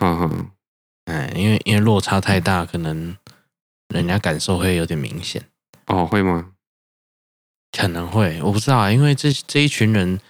[0.00, 0.50] 嗯哼，
[1.06, 3.16] 哎，因为因为落差太大，可能
[3.88, 5.44] 人家感受会有点明显。
[5.86, 6.50] 哦，会吗？
[7.76, 8.90] 可能会，我不知道啊。
[8.90, 10.20] 因为这这一群人，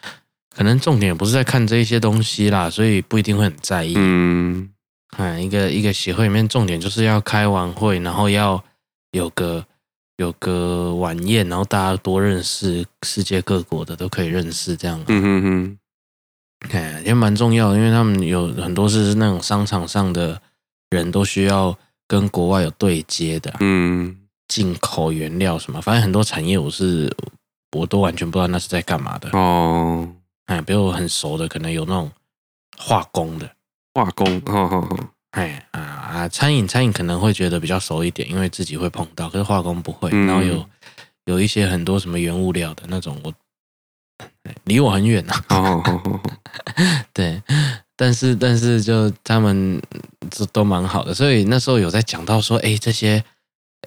[0.54, 3.94] 可能重点不是在看这一些东西啦，所以不一定会很在意。
[3.96, 4.70] 嗯。
[5.18, 8.64] 嗯，一个一个协会里面，重点就是要开完会，然后要
[9.10, 9.66] 有个
[10.16, 15.02] 有个晚宴，然后大家多认识世界各国的都可以认识，这样。
[15.08, 15.78] 嗯哼哼，
[16.70, 20.40] 哎，也蛮重要的，因为他们有很多是那种商场上的
[20.90, 24.16] 人都需要跟国外有对接的，嗯，
[24.48, 27.14] 进口原料什么，反正很多产业我是
[27.76, 30.08] 我都完全不知道那是在干嘛的哦。
[30.46, 32.10] 哎，比如我很熟的，可能有那种
[32.76, 33.50] 化工的。
[33.94, 34.40] 化工，
[35.32, 36.28] 哎啊啊！
[36.28, 40.10] 餐饮餐饮可能会觉得比较熟一点，因为自己会碰到，可是化工不会。
[40.12, 40.66] 嗯、然后有
[41.24, 43.32] 有一些很多什么原物料的那种，我
[44.64, 45.58] 离我很远呐、啊。
[45.58, 46.20] 哦哦哦
[47.14, 47.42] 对，
[47.96, 49.80] 但是但是就他们
[50.30, 53.24] 都都蛮好的，所以那时候有在讲到说，哎，这些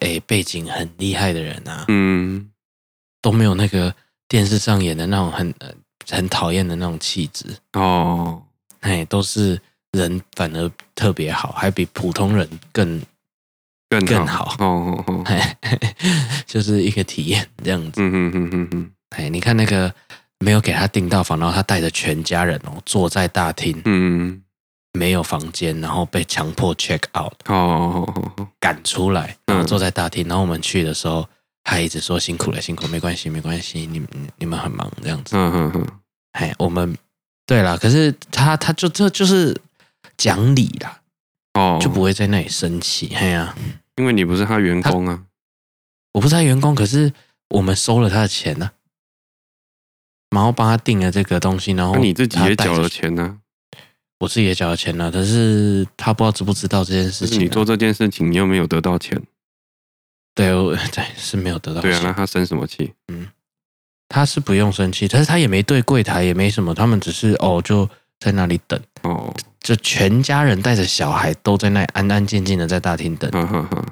[0.01, 2.49] 哎背景很厉害的人啊，嗯，
[3.21, 3.93] 都没有那个
[4.27, 5.53] 电视上演的那种很
[6.10, 8.41] 很讨厌的那种气质哦，
[8.81, 9.62] 哎，都是。
[9.95, 13.01] 人反而特别好，还比普通人更
[13.89, 15.23] 更更好哦哦哦，
[16.45, 18.01] 就是一个体验这样子。
[18.01, 18.91] 嗯嗯嗯嗯嗯。
[19.15, 19.93] 哎，你看那个
[20.39, 24.41] 没有给他订到房，然后他带着全家人哦坐在大厅，嗯，
[24.93, 28.03] 没有房间，然后被强迫 check out 哦
[28.38, 31.27] 哦，赶出来，然后坐在大厅，然后我们去的时候，
[31.63, 34.01] 他一直说辛苦了，辛苦，没关系，没关系，你
[34.38, 35.38] 你们很忙这样子。
[35.38, 35.88] 嗯嗯嗯。
[36.34, 36.97] 哎，我们
[37.45, 39.55] 对了，可是他他就这就是。
[40.18, 41.02] 讲理啦，
[41.54, 43.58] 哦，就不会在那里生气，嘿呀、啊，
[43.96, 45.24] 因为你不是他员工啊，
[46.13, 47.13] 我不是他员工，可是
[47.50, 48.74] 我们收了他的钱呢、啊，
[50.32, 53.78] 然后帮他订了这个东西，然后你自己也缴了钱呢、啊，
[54.20, 59.22] 我自己也缴了钱了、啊，可是他不知道知不知道这件事情、做这件事情，你又没有得到钱，
[60.34, 62.94] 对，我对是没有得到钱，对啊，那他生什么气？
[63.08, 63.28] 嗯，
[64.10, 68.80] 他是不用生气，但是他也没对柜台也没什么，他们只是哦就在那里等。
[69.01, 69.34] 哦。
[69.62, 73.84] 就全家人带着小孩都在那里安安静静的在大厅等，嗯哼哼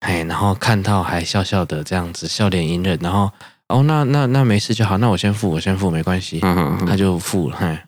[0.00, 3.30] 哎，然后看到还笑笑的这样子，笑脸迎人，然后
[3.68, 7.78] 哦，那那那没事就好，那我先付，我先付，没关系，嗯哼他就付了，嘿，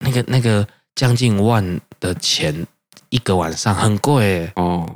[0.00, 0.66] 那个那个
[0.96, 2.66] 将近万的钱
[3.10, 4.50] 一个晚上很贵。
[4.56, 4.92] 哦，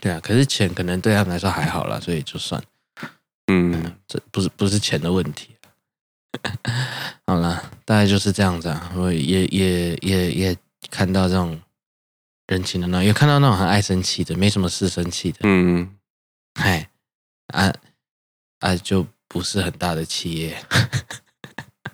[0.00, 2.60] 对啊，可是钱可能对他们来说还好啦，所以就算，
[3.46, 5.50] 嗯，这不是不是钱的问题，
[7.26, 10.56] 好了，大概就是这样子啊，我也也也也。
[10.90, 11.58] 看到这种
[12.48, 15.96] 人情的那，也看到那种很爱生气的，没什么事生气的，嗯，
[16.54, 16.90] 哎，
[17.46, 17.72] 啊
[18.58, 20.58] 啊，就不是很大的企业，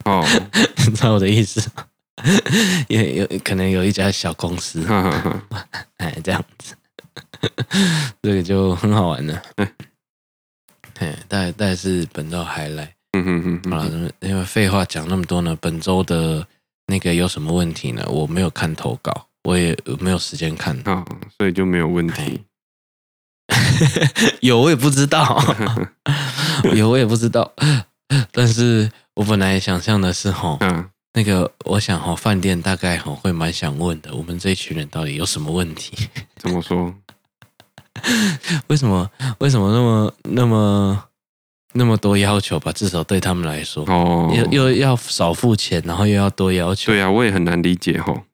[0.07, 0.25] 哦，
[0.89, 1.87] 你知道我的意思吗？
[2.89, 4.85] 也有可能有一家小公司，
[5.99, 6.75] 哎，这样子，
[8.23, 9.41] 这个就很好玩了，
[10.95, 12.93] 哎，大概大概是本周还来，
[13.27, 16.47] 嗯嗯嗯，好了，因为废话讲那么多呢，本周的。
[16.91, 18.03] 那个有什么问题呢？
[18.09, 21.05] 我没有看投稿，我也没有时间看啊，
[21.37, 22.43] 所以就没有问题。
[24.41, 25.39] 有我也不知道，
[26.75, 27.53] 有我也不知道。
[28.33, 36.09] 但是我本来想象的是哈，嗯，那个我想哈，饭店大概哈会蛮想问的，我们这一群人到底有什么问题？
[36.37, 36.95] 怎么说？
[38.69, 39.11] 为什么？
[39.41, 41.05] 为什么那么那么？
[41.75, 46.93] 那么多要求吧，至少对他们来说，哦，又又要少付钱，然后又要多要求。
[46.93, 48.25] 对啊，我也很难理解哈。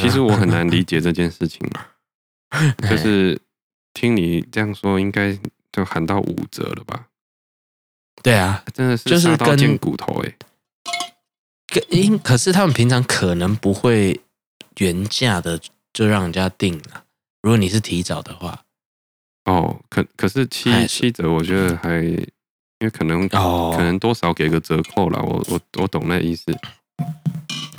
[0.00, 1.60] 其实我很难理解这件事情，
[2.90, 3.40] 就是
[3.92, 5.38] 听你这样说，应该
[5.70, 7.06] 就喊到五折了吧？
[8.22, 10.34] 对啊，真的是杀到见骨头哎。
[11.90, 14.20] 因可是他们平常可能不会
[14.78, 15.60] 原价的
[15.92, 17.04] 就让人家定了，
[17.42, 18.63] 如果你是提早的话。
[19.44, 22.28] 哦，可可是七七折，我觉得还因
[22.80, 25.20] 为可能哦，可能多少给个折扣啦。
[25.20, 26.46] 我我我懂那意思。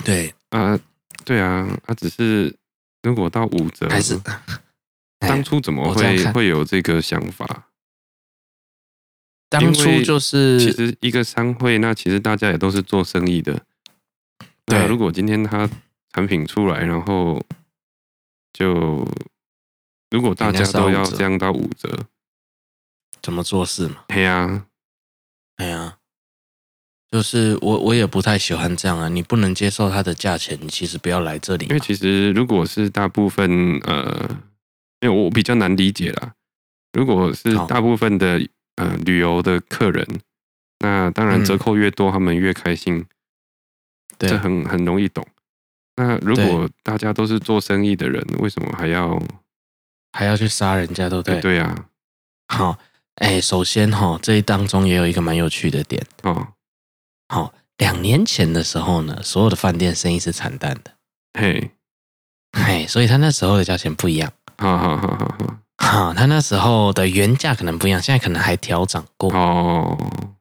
[0.04, 0.78] 对啊，
[1.24, 2.54] 对啊，他、啊、只是
[3.02, 4.20] 如果到五折，还是
[5.18, 7.68] 当初怎么会会有这个想法？
[9.48, 13.60] 当初就是其实一个商会，那其实大家也都是做生意的。
[14.64, 15.68] 对，如果今天他
[16.12, 17.40] 产品出来，然后
[18.52, 19.06] 就
[20.16, 22.06] 如果大家都要降到五折，
[23.20, 24.04] 怎么做事嘛？
[24.08, 24.66] 对呀，
[25.56, 25.98] 对呀，
[27.10, 29.08] 就是我我也不太喜欢这样啊。
[29.08, 31.66] 你不能接受它的价钱，你其实不要来这里。
[31.66, 34.30] 因为其实如果是大部分呃，
[35.00, 36.32] 因为我比较难理解啦。
[36.94, 38.40] 如果是大部分的。
[38.78, 40.06] 呃，旅游的客人，
[40.80, 43.06] 那当然折扣越多，嗯、他们越开心，
[44.18, 45.26] 对，这很很容易懂。
[45.96, 49.18] 那如果大家都是做生意的人，为什么还要
[50.16, 51.10] 还要去杀人家？
[51.10, 51.74] 都对，对呀。
[52.48, 52.78] 好，
[53.16, 56.48] 哎，首先哈，这一当中也有一个蛮有趣的点哦。
[57.28, 60.92] 好，两年前的时候呢，所有的饭店生意是惨淡的，
[61.38, 61.70] 嘿，
[62.52, 64.32] 嘿，所以他那时候的价钱不一样。
[64.56, 65.58] 好好好好好。
[65.76, 69.30] 好，他那时候的原价可能不一样，现在可能还调涨过。
[69.34, 69.98] 哦，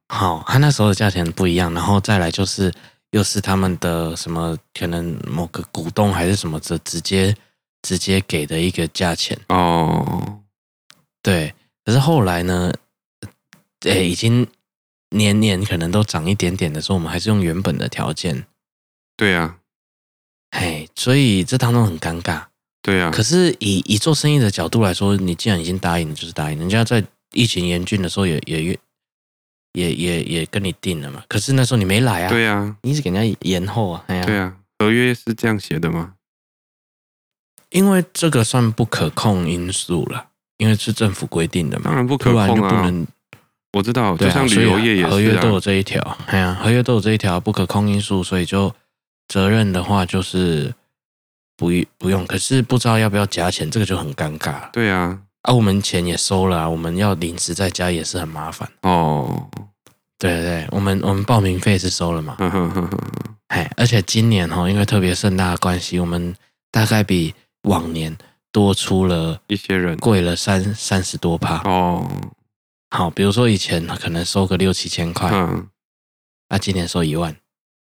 [0.07, 2.73] 好，他那时候的价钱不一样，然后再来就是
[3.11, 7.35] 又是他们的什么，可能某个股东还是什么的，直接
[7.85, 9.39] 直接给的一个价钱。
[9.49, 10.41] 哦，
[11.21, 11.53] 对，
[11.85, 12.73] 可是后来呢，
[13.81, 14.47] 诶，已经
[15.11, 18.47] 年年可能都涨一点点的时候，我们还是用原本的条件。
[19.15, 19.59] 对啊，
[20.49, 22.45] 嘿，所以这当中很尴尬。
[22.81, 26.57] 对啊，可是以以做生意的角度来说，你既然已经答应了，就是答应。
[26.57, 28.79] 人家在疫情严峻的时候也也也
[29.73, 31.23] 也也也跟你定了嘛。
[31.27, 32.29] 可是那时候你没来啊。
[32.29, 34.03] 对啊，你一直给人家延后啊。
[34.07, 36.14] 哎呀，对啊，合约是这样写的吗？
[37.75, 40.25] 因为这个算不可控因素了，
[40.57, 41.85] 因为是政府规定的嘛。
[41.85, 42.69] 当然不可控啊。
[42.69, 43.05] 不能
[43.73, 46.17] 我知道，就像旅游业也是啊，合约都有这一条。
[46.27, 48.73] 哎呀，合约都有这一条不可控因素，所以就
[49.27, 50.73] 责任的话就是。
[51.57, 54.69] 不不用，可是不知道要不要加钱，这个就很尴尬。
[54.73, 58.69] 对啊，啊，我们钱也收了啊，我们要临时再加也是很麻烦。
[58.81, 59.47] 哦，
[60.19, 62.35] 对对对，我们我们报名费是收了嘛？
[63.47, 66.35] 哎，而且今年哈，因为特别盛大的关系，我们
[66.71, 67.33] 大概比
[67.65, 68.17] 往年
[68.51, 71.61] 多出了一些人，贵了三三十多趴。
[71.69, 72.09] 哦，
[72.89, 75.67] 好，比如说以前可能收个六七千块，嗯，
[76.47, 77.35] 啊，今年收一万。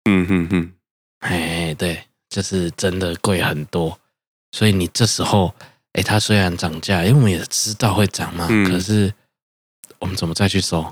[0.09, 0.71] 嗯哼哼，
[1.19, 2.03] 哎，对。
[2.29, 3.95] 就是真的贵很多，
[4.53, 5.53] 所以你这时候，
[5.91, 9.13] 哎，它虽然涨价，因为我们也知道会涨嘛，嗯、可是
[9.99, 10.83] 我们怎么再去收？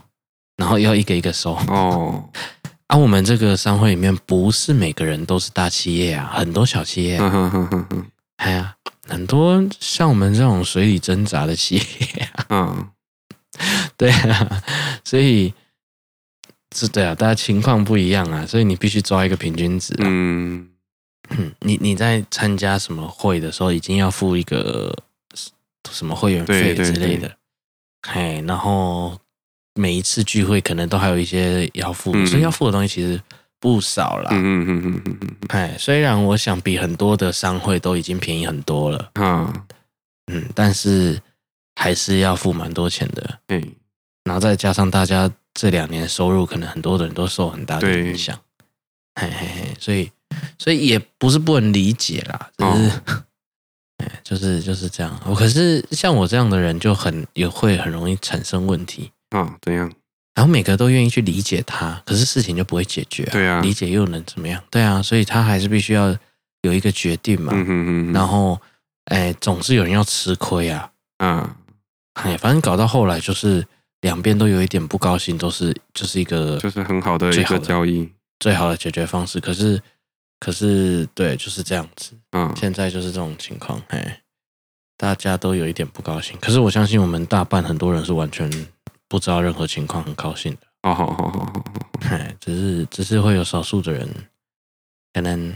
[0.58, 2.30] 然后要一个一个收哦。
[2.86, 8.11] 啊，我们这个商会里面不是每个人都是大企业啊，很多小企业、啊，嗯哼哼哼，
[8.42, 8.76] 哎呀，
[9.08, 12.90] 很多像我们这种水里挣扎的企业、啊，嗯，
[13.96, 14.64] 对啊，
[15.06, 15.54] 所以
[16.76, 20.68] 是对啊，大家情况不一样啊，所以你必须抓一个平均值、啊，嗯。
[21.38, 24.94] 嗯，你你在参加什么会的时候，已经要付一个
[25.90, 27.38] 什么会员费之类的，
[28.02, 29.18] 哎，然后
[29.76, 33.22] 每一次聚会可能都还有一些要付，嗯、所以要付的东西其实
[33.62, 34.30] 不少啦。
[34.34, 35.36] 嗯嗯嗯嗯嗯嗯。
[35.48, 39.54] 哎，虽然我想比很多的商会都已经便宜很多了，嗯
[40.34, 41.18] 嗯，但是
[41.76, 43.40] 还是要付蛮多钱的。
[43.48, 43.64] 嗯，
[44.26, 48.38] 然后再加上大家这两年收入，可能很多的人都受很大的影响。
[49.16, 50.12] 嘿嘿嘿，所以。
[50.58, 53.02] 所以也不是不能理解啦， 就是，哦、
[54.24, 55.20] 就是就是这样。
[55.36, 59.58] 可是像我这样的人就很也会很容易产生问题啊。
[59.62, 59.92] 怎样？
[60.34, 63.24] 然后每个都愿意去理解他，可是事情就不会解决。
[63.26, 64.62] 对啊，理解又能怎么样？
[64.70, 66.16] 对啊，所以他还是必须要
[66.62, 67.52] 有一个决定嘛。
[67.54, 68.14] 嗯哼哼哼。
[68.14, 68.60] 然后，
[69.06, 70.92] 哎，总是有人要吃亏啊。
[71.18, 71.56] 嗯。
[72.14, 73.66] 哎，反正搞到后来就是
[74.02, 79.40] 两边都有一点不高兴，都是就是一个就是很好的一个交易，最好的解决方式。
[79.40, 79.82] 可是。
[80.44, 82.14] 可是，对，就是这样子。
[82.32, 84.04] 嗯，现在就是这种情况，嘿，
[84.98, 86.36] 大家都有一点不高兴。
[86.42, 88.50] 可是我相信，我们大半很多人是完全
[89.12, 90.60] 不知道任何情况，很高兴的。
[90.84, 91.64] 哦，好好好好，
[92.04, 94.08] 哎，只是只是会有少数的人，
[95.14, 95.54] 可能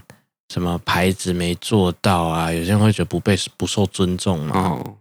[0.50, 4.60] 什么牌子没做到啊，有些人会觉得不被不受尊重嘛。
[4.60, 4.98] 哦，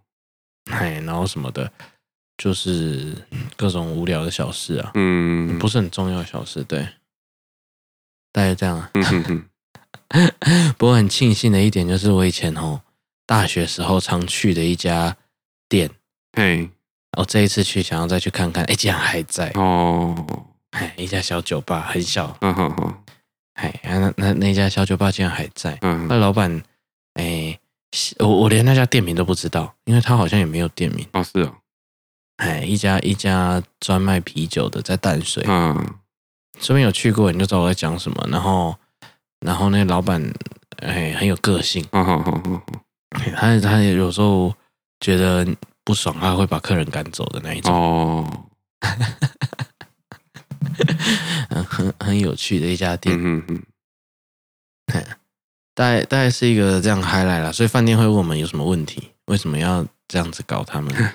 [0.70, 1.68] 哎，然后什么的，
[2.38, 3.12] 就是
[3.56, 4.92] 各种无聊的小事啊。
[4.94, 6.88] 嗯，不是很重要的小事，对，
[8.30, 8.88] 大概这样啊。
[8.94, 9.44] 嗯哼哼。
[10.78, 12.82] 不过很庆幸的一点就是，我以前哦，
[13.26, 15.16] 大学时候常去的一家
[15.68, 15.90] 店，
[16.36, 16.70] 嘿，
[17.16, 19.50] 我这一次去想要再去看看，哎，竟然还在。
[19.54, 20.14] 哦，
[20.70, 22.94] 哎，一家小酒吧，很小，嗯哼哼，
[23.54, 26.62] 哎，那那那家小酒吧竟然还在，嗯，那老板，
[27.14, 27.58] 哎，
[28.18, 31.54] 我我连那家店名都不知道，因为他好像也没有店名，哦，是哦，
[32.38, 35.44] 哎，一家一家专卖啤酒的在淡水。
[35.46, 35.94] 嗯，
[36.60, 38.28] 这边有去过，你就知道我在讲什么。
[38.30, 38.74] 然后，
[39.40, 40.22] 然后那老板
[40.78, 41.84] 哎很有个性。
[41.92, 42.62] 好好好好好，
[43.36, 44.52] 他他也有时候
[44.98, 45.46] 觉得
[45.84, 47.72] 不爽，他会把客人赶走的那一种。
[47.72, 48.46] 哦，
[51.68, 53.14] 很很有趣的一家店。
[53.16, 53.62] 嗯嗯
[54.88, 55.04] 嗯，
[55.74, 60.94] 大概大概是一个这样 highlight 啦，所以饭店会问我们有什么问题，为什么要这样子搞他们？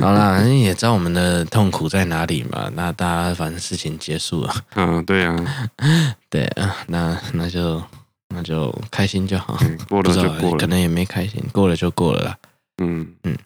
[0.00, 2.70] 好啦，你也知道我们的痛苦在哪里嘛。
[2.74, 5.36] 那大家反正事情结束了，嗯，对啊，
[6.30, 7.82] 对啊，那那就
[8.28, 12.38] 那就开心就好，嗯、过了就过了，可能也没开心，过了就过了啦。
[12.82, 13.36] 嗯嗯，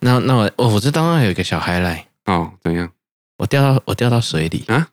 [0.00, 2.90] 那那我哦，我这当然有一个小 highlight 哦，怎样？
[3.38, 4.88] 我掉到我掉到水里啊，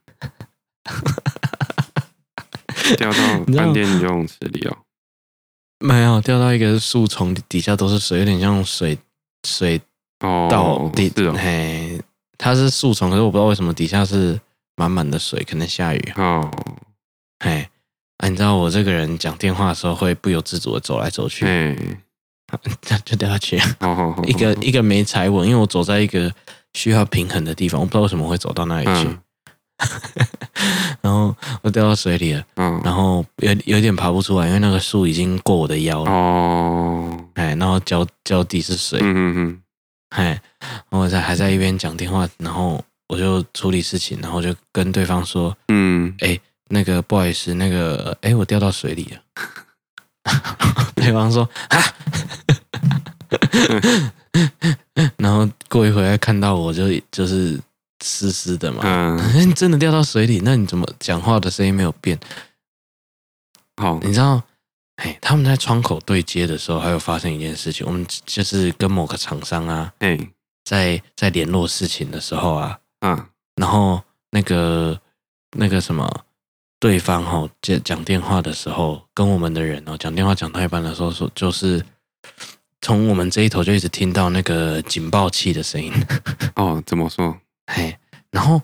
[2.98, 3.18] 掉到
[3.54, 4.78] 饭店游泳池里哦。
[5.80, 8.98] 没有掉到一个树丛底下都是水，有点像水
[9.48, 9.82] 水
[10.20, 12.00] 到底哦，嘿，
[12.38, 14.40] 它是树丛，可是我不知道为什么底下是
[14.76, 16.50] 满满的水，可能下雨哦。
[17.44, 17.68] 嘿，
[18.18, 21.98] 啊，你知道我这个人讲电话的时候会不由自主的走来走去，嗯
[23.04, 26.32] 就掉下去，哦， 一个一个没踩稳，因为我走在一个
[26.74, 29.08] 需要平衡的地方，我不知道为什么会走到那里去。
[29.08, 29.20] 嗯。
[31.02, 39.62] 然后我掉到水里了，嗯，然后有有点爬不出来，因为那个树已经过我的腰了，哦，哎，然后脚脚底是水，嗯嗯嗯，
[40.16, 40.42] 哎，
[40.90, 49.22] 我在还在一边讲电话，然后我就处理事情，然后就跟对方说，嗯，哎，那个不好意思，那个，哎，我掉到水里了，
[50.96, 51.80] 对方说啊，
[55.18, 57.60] 然后过一会儿看到我就就是。
[58.04, 62.20] 湿湿的嘛，嗯，真的掉到水里，那你怎么讲话的声音没有变？
[63.78, 64.44] 好，你知道，
[64.98, 70.20] 哎，他们在窗口对接的时候，还有发生一件事情，我们就是跟某个厂商啊，哎，
[70.66, 73.26] 在在联络事情的时候啊，嗯，
[73.56, 75.00] 然后那个
[75.58, 76.25] 那个什么，
[76.86, 81.84] 对方哈接讲电话的时候，跟我们的人哦讲电话讲到一半的时候，说就是
[82.80, 85.92] 从我们这一头就一直听到那个警报器的声音。
[86.56, 87.36] 哦，怎么说？
[87.66, 87.98] 嘿，
[88.30, 88.62] 然后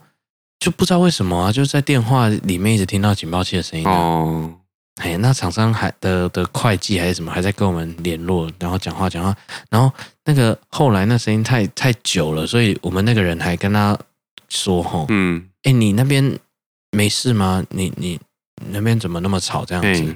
[0.60, 3.92] 就不知道为什么啊，就在电话里面一直听到警报器的声音，啊。
[3.92, 4.54] 哦，
[5.02, 9.36] 嘿，那厂商还的的会计还是什么，还在跟我们联络，然后讲话讲话，
[9.72, 9.92] 然后
[10.26, 13.98] 那个后来那声音太太久了，所以我们那个人还跟他
[14.48, 16.38] 说：“吼，嗯，哎，你那边
[16.91, 17.63] 没事吗？
[17.69, 18.19] 你你
[18.69, 20.15] 那边怎么那么吵这样子？”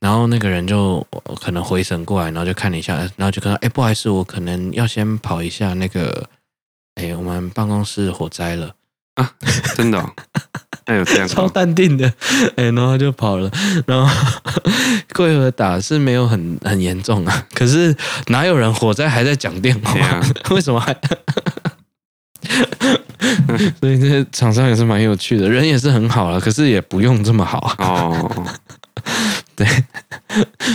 [0.00, 1.06] 然后那个人就
[1.42, 6.28] 可能回神过来，然后就看了一下，然后就跟他：“哎，不好意思，我可能要先跑一下那个。”
[6.96, 8.74] 哎，我们办公室火灾了
[9.14, 9.32] 啊！
[9.74, 10.12] 真的、哦，
[10.84, 12.12] 还有这样超淡定的，
[12.56, 13.50] 哎，然后就跑了。
[13.86, 14.12] 然后
[15.14, 19.98] 过一会打是没有很很严重啊，可是哪有人火灾还在讲电话？
[19.98, 20.92] 啊、 为什么还？
[23.80, 28.46] 所以这些厂商也是蛮有趣的，人也是很好了，可是也不用这么好哦。
[29.56, 29.66] 对，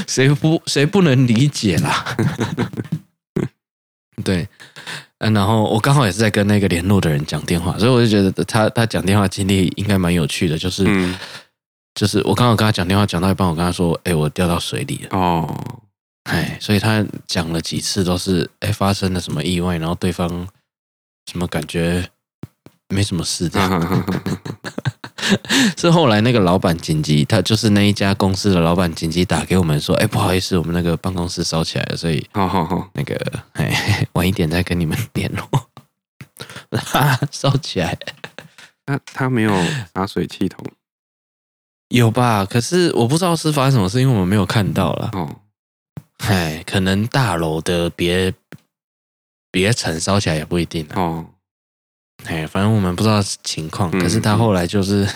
[0.08, 2.18] 谁不谁不能理解啦？
[4.24, 4.48] 对。
[5.20, 11.18] 嗯，然后我刚好也是在跟那个联络的人讲电话，所以我就觉得他他讲电话经历应该蛮有趣的，就是、嗯、
[11.96, 15.82] 就是我刚好跟他讲电话讲到一半，我跟他说：“哎，我掉到水里了。”哦，
[16.24, 20.46] 哎，所以他讲了几次都是哎发生了什么意外，然后对方
[21.26, 22.10] 什么感觉
[22.90, 24.06] 没什么事这样。
[25.76, 33.16] 是后来那个老板紧急，他就是那一家公司的老板紧急打给我们说：“哎，不好意思，我们那个办公室烧起来了，所以好好好，那个
[33.54, 35.48] 哎晚一点再跟你们联络。”
[37.32, 37.98] 烧起来，
[38.86, 39.52] 他他没有
[39.94, 40.64] 洒水系统，
[41.90, 42.46] 有吧？
[42.46, 45.10] 可是我不知道是发生什么事，因为我们没有看到了。
[45.14, 45.36] 哦，
[46.28, 48.32] 哎，可能大楼的别
[49.56, 51.26] 别层烧起来也不一定哦。
[52.26, 55.08] 哎，反正我们不知道情况，可是他后来就是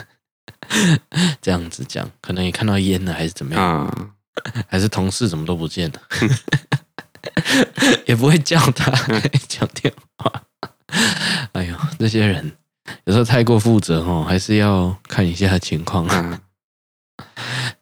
[1.42, 4.16] 这样子讲，可能也看到烟了，还是怎么样，
[4.70, 6.02] 还是同事怎么都不见了，
[8.08, 8.90] 也不会叫他
[9.50, 10.44] 讲电话。
[11.52, 12.56] 哎呦，这些人
[13.04, 16.42] 有时候太过负责哦，还是要看一下情况啊。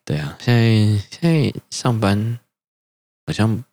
[0.03, 2.39] 对啊，现在现在上班
[3.28, 3.64] 好像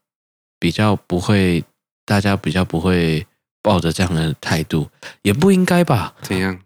[0.58, 1.64] 比较不会，
[2.04, 3.26] 大家比较不会。
[3.64, 4.90] 抱着这样的态度
[5.22, 6.14] 也不应该吧？
[6.20, 6.60] 怎样？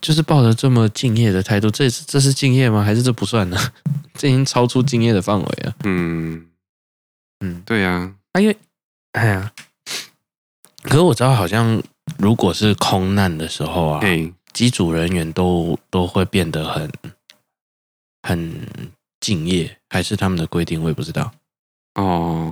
[0.00, 2.82] 就是抱着这么敬业的态度，这是这是敬业吗？
[2.82, 3.58] 还是这不算呢？
[4.16, 5.74] 这已经超出敬业的范围了。
[5.84, 6.46] 嗯
[7.40, 8.56] 嗯，对呀，啊，因为
[9.12, 9.52] 哎呀，
[10.84, 11.82] 可是我知道，好像
[12.16, 14.00] 如果是空难的时候啊，
[14.54, 16.90] 机组人员都都会变得很
[18.22, 18.66] 很
[19.20, 20.82] 敬业，还是他们的规定？
[20.82, 21.30] 我也不知道。
[21.96, 22.50] 哦，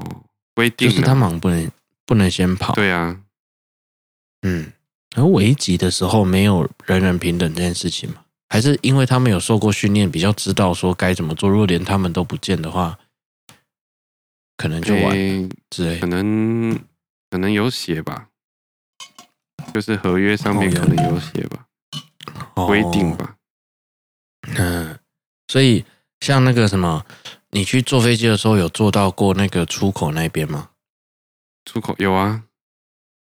[0.61, 1.71] 规定就是他们不能。
[2.07, 2.75] 不能先跑。
[2.75, 3.21] 对啊，
[4.43, 4.73] 嗯，
[5.15, 8.17] 而危急的时候没有人人平等这件事情嘛？
[8.49, 11.49] 还是因为他们有受过训练，比较知道说该怎么做？
[11.49, 12.99] 如果连他们都不见的话，
[14.57, 16.01] 可能就完了之类。
[16.01, 16.77] 可能
[17.31, 18.27] 可能有写吧，
[19.73, 21.65] 就是合约上面可能有写吧，
[22.67, 23.37] 规、哦、定吧。
[24.57, 24.99] 嗯，
[25.47, 25.85] 所以
[26.19, 27.07] 像那个什么，
[27.51, 30.71] 你去坐飞机的时候有坐到过那个出口那边吗？
[31.65, 32.43] 出口有啊，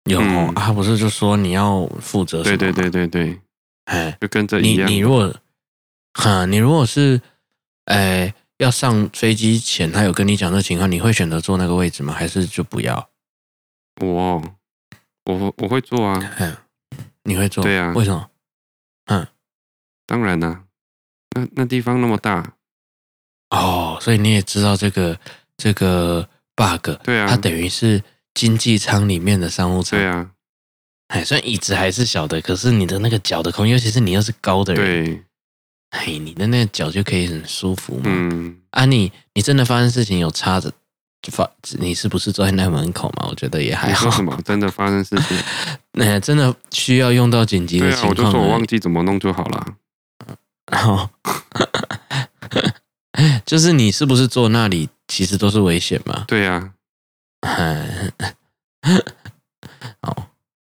[0.03, 2.57] 有、嗯、啊，不是就说你要负责什么？
[2.57, 3.41] 对对对对对，
[3.85, 4.89] 哎，就跟着一样。
[4.89, 5.33] 你你如果，
[6.13, 7.19] 哈，你如果是，
[7.85, 12.13] 哎，要上飞机前他有跟你讲这情况，你会选择坐那个位置吗？
[12.13, 13.09] 还是就不要？
[14.01, 14.41] 我
[15.25, 16.55] 我我会坐啊，嗯，
[17.23, 17.63] 你会坐？
[17.63, 18.29] 对啊，为什么？
[19.05, 19.27] 嗯，
[20.05, 20.63] 当然啦、啊。
[21.35, 22.53] 那那地方那么大，
[23.49, 25.17] 哦，所以你也知道这个
[25.55, 30.29] 这个 bug，对啊，它等于是经济舱里面的商务舱，对啊，
[31.07, 35.23] 哎，虽然椅子还是小的，可是你的那个脚的空间，尤其是你又是高的人，对，
[35.91, 38.03] 哎，你的那个脚就可以很舒服嘛。
[38.05, 40.71] 嗯，啊你，你你真的发生事情有插着
[41.31, 43.27] 发，你是不是坐在那门口嘛？
[43.29, 44.11] 我觉得也还好。
[44.11, 44.37] 什么？
[44.43, 45.37] 真的发生事情？
[45.93, 49.65] 那 真的需要用到紧急的情况，啊，我就说我忘记怎么弄就好了。
[50.71, 51.09] 然后，
[53.45, 56.25] 就是你是不是坐那里，其实都是危险嘛？
[56.27, 56.73] 对呀、
[57.41, 57.77] 啊。
[60.01, 60.27] 哦，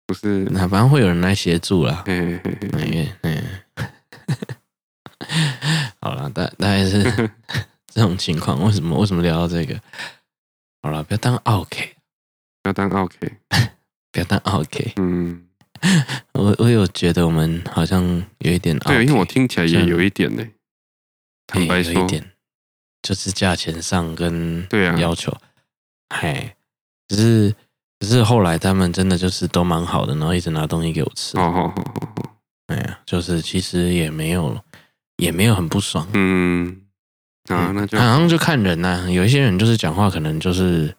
[0.06, 2.02] 不是，那反正会有人来协助啦。
[2.06, 3.42] 嘿嘿嘿嗯，
[6.00, 7.02] 好了，大大概是
[7.92, 8.62] 这种情况。
[8.64, 8.98] 为什么？
[8.98, 9.80] 为什么聊到这个？
[10.82, 11.94] 好了，不要当 OK，
[12.62, 13.16] 不要当 OK，
[14.12, 14.92] 不要当 OK。
[14.96, 15.46] 嗯。
[16.32, 18.02] 我我有觉得我们好像
[18.38, 20.42] 有一点、OK，对，因为我听起来也有一点呢。
[21.46, 22.32] 坦白说，有一点，
[23.04, 25.30] 就是价钱上跟对啊要求，
[26.08, 26.56] 哎，
[27.06, 27.54] 只是
[28.00, 31.38] 只是后来他们真的就是都蛮好的，然后一直拿东西给我吃。
[31.38, 31.82] 哦哦哦
[32.16, 32.30] 哦，
[32.68, 34.58] 哎呀，就是其实也没有
[35.18, 36.08] 也没有很不爽。
[36.14, 36.80] 嗯
[37.50, 40.96] 啊，那就好像就看人呐、啊，有一些人就是讲话可能就是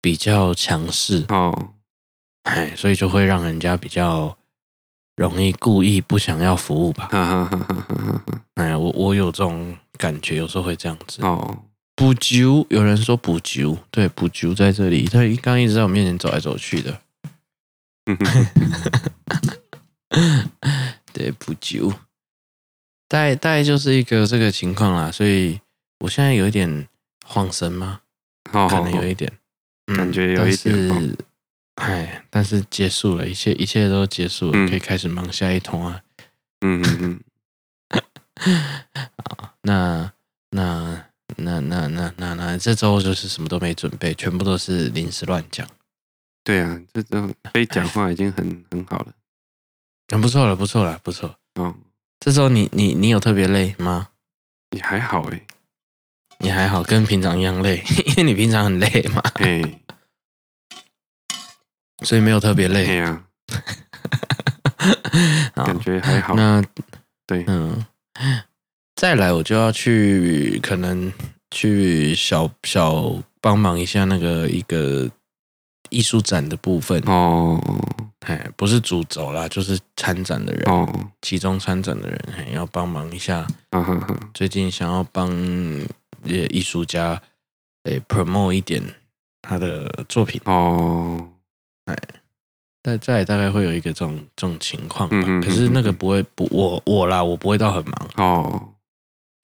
[0.00, 1.74] 比较强势哦。
[2.44, 4.34] 哎，所以就会让人家比较
[5.16, 7.10] 容易故意不想要服务吧。
[8.54, 11.20] 哎，我我有这种感觉，有时候会这样子。
[11.20, 17.02] 哦，补酒，有人说补酒，对，补酒在这里，他刚刚一直在我面前走来走去的。
[21.12, 21.92] 对，补酒，
[23.06, 25.12] 大概大概就是一个这个情况啦。
[25.12, 25.60] 所以
[25.98, 26.88] 我现在有一点
[27.26, 28.00] 晃神吗？
[28.50, 29.30] 可能有一点，
[29.94, 31.14] 感觉有一点。
[31.74, 36.00] 哎，但是结束了，一切一切都结束了，嗯、可以开始忙下一通啊。
[36.62, 37.20] 嗯嗯嗯。
[37.88, 38.00] 啊，
[39.62, 40.12] 那
[40.50, 41.04] 那
[41.36, 45.66] 那那那那那这周就是什么都没准备，全部都是临时乱讲。
[46.42, 49.12] 对啊，这周可以讲话已经很很好了，
[50.08, 51.36] 很不错了，不错了，不错。
[51.54, 51.74] 哦，
[52.18, 54.08] 这周你你你有特别累吗？
[54.70, 55.46] 你还好哎，
[56.38, 59.20] 你还好，跟平常一样累， 因为你平常很累嘛。
[59.34, 59.62] 哎。
[62.02, 63.22] 所以没有特别累，对呀，
[65.54, 66.34] 感觉还好。
[66.34, 66.64] 那
[67.26, 67.84] 对，嗯，
[69.00, 71.10] 再来我就要去，可能
[71.50, 75.10] 去小小帮忙一下那个一个
[75.88, 77.00] 艺术展的部分。
[77.06, 77.58] 哦。
[78.26, 80.86] 哎，不是主轴啦，就是参展的人哦，
[81.22, 83.46] 其中参展的人还要帮忙一下。
[83.70, 85.34] 嗯哼哼，最近想要帮
[86.24, 87.18] 艺术家
[87.84, 88.82] 诶 promote 一点
[89.40, 90.38] 他的作品。
[90.44, 91.26] 哦。
[91.86, 91.96] 哎，
[92.82, 98.10] 再再大概会有一个这种这种情况吧，嗯嗯嗯嗯，可是那个不会不我我啦，我不会到很忙。
[98.18, 98.68] 哦，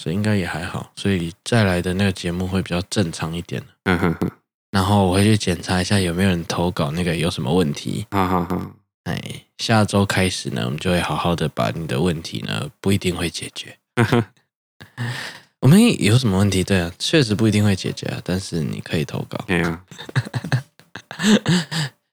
[0.03, 3.62] 所以应该也还好，所以再来的那个节目会比较正常一点。
[3.84, 4.30] 嗯哼哼，
[4.70, 8.07] 然后我会去检查一下有没有人投稿，那个有什么问题。
[8.11, 8.70] 哈哈哈，
[9.05, 9.20] 哎，
[9.59, 13.78] 下周开始呢，我们就会好好的把你的问题呢，不一定会解决。
[15.61, 16.62] 我们有什么问题？
[16.62, 19.42] 对啊，确实不一定会解决啊，但是你可以投稿。
[19.47, 19.84] 对啊。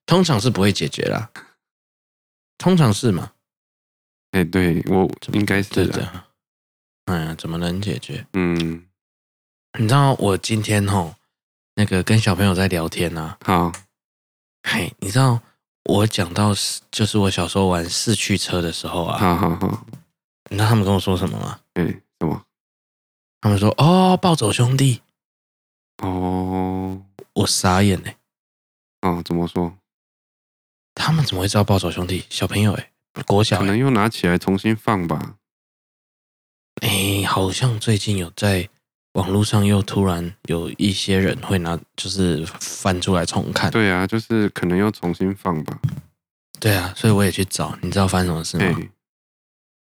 [0.05, 1.29] 通常是不会解决啦，
[2.57, 3.31] 通常是嘛？
[4.31, 6.23] 哎、欸，对我应该是对的。
[7.06, 8.26] 哎呀，怎么能解决？
[8.34, 8.86] 嗯，
[9.78, 11.16] 你知道我今天吼
[11.76, 13.38] 那个跟小朋友在聊天啊。
[13.43, 13.72] 好，
[14.64, 15.41] 嘿，你知道
[15.84, 16.54] 我讲到
[16.89, 19.18] 就是我小时候玩四驱车的时候啊。
[19.20, 19.86] 好好好，
[20.49, 21.60] 你知道他们跟我说什么吗？
[21.74, 22.41] 哎、欸，什么？
[23.41, 25.01] 他们说：“哦，暴走兄弟。”
[26.01, 28.16] 哦，我傻眼嘞。
[29.01, 29.78] 哦，怎么说？
[30.95, 32.24] 他们怎么会知道暴走兄弟？
[32.30, 32.91] 小朋友哎，
[33.26, 35.36] 国小可能又拿起来重新放吧。
[36.84, 38.67] 哎，好像最近有在
[39.13, 43.71] 网络上又突然有一些人会拿，就是翻出来重看。
[43.71, 45.79] 对啊，就是可能又重新放吧。
[46.59, 48.77] 对啊，所以我也去找，你知道发生什么事吗？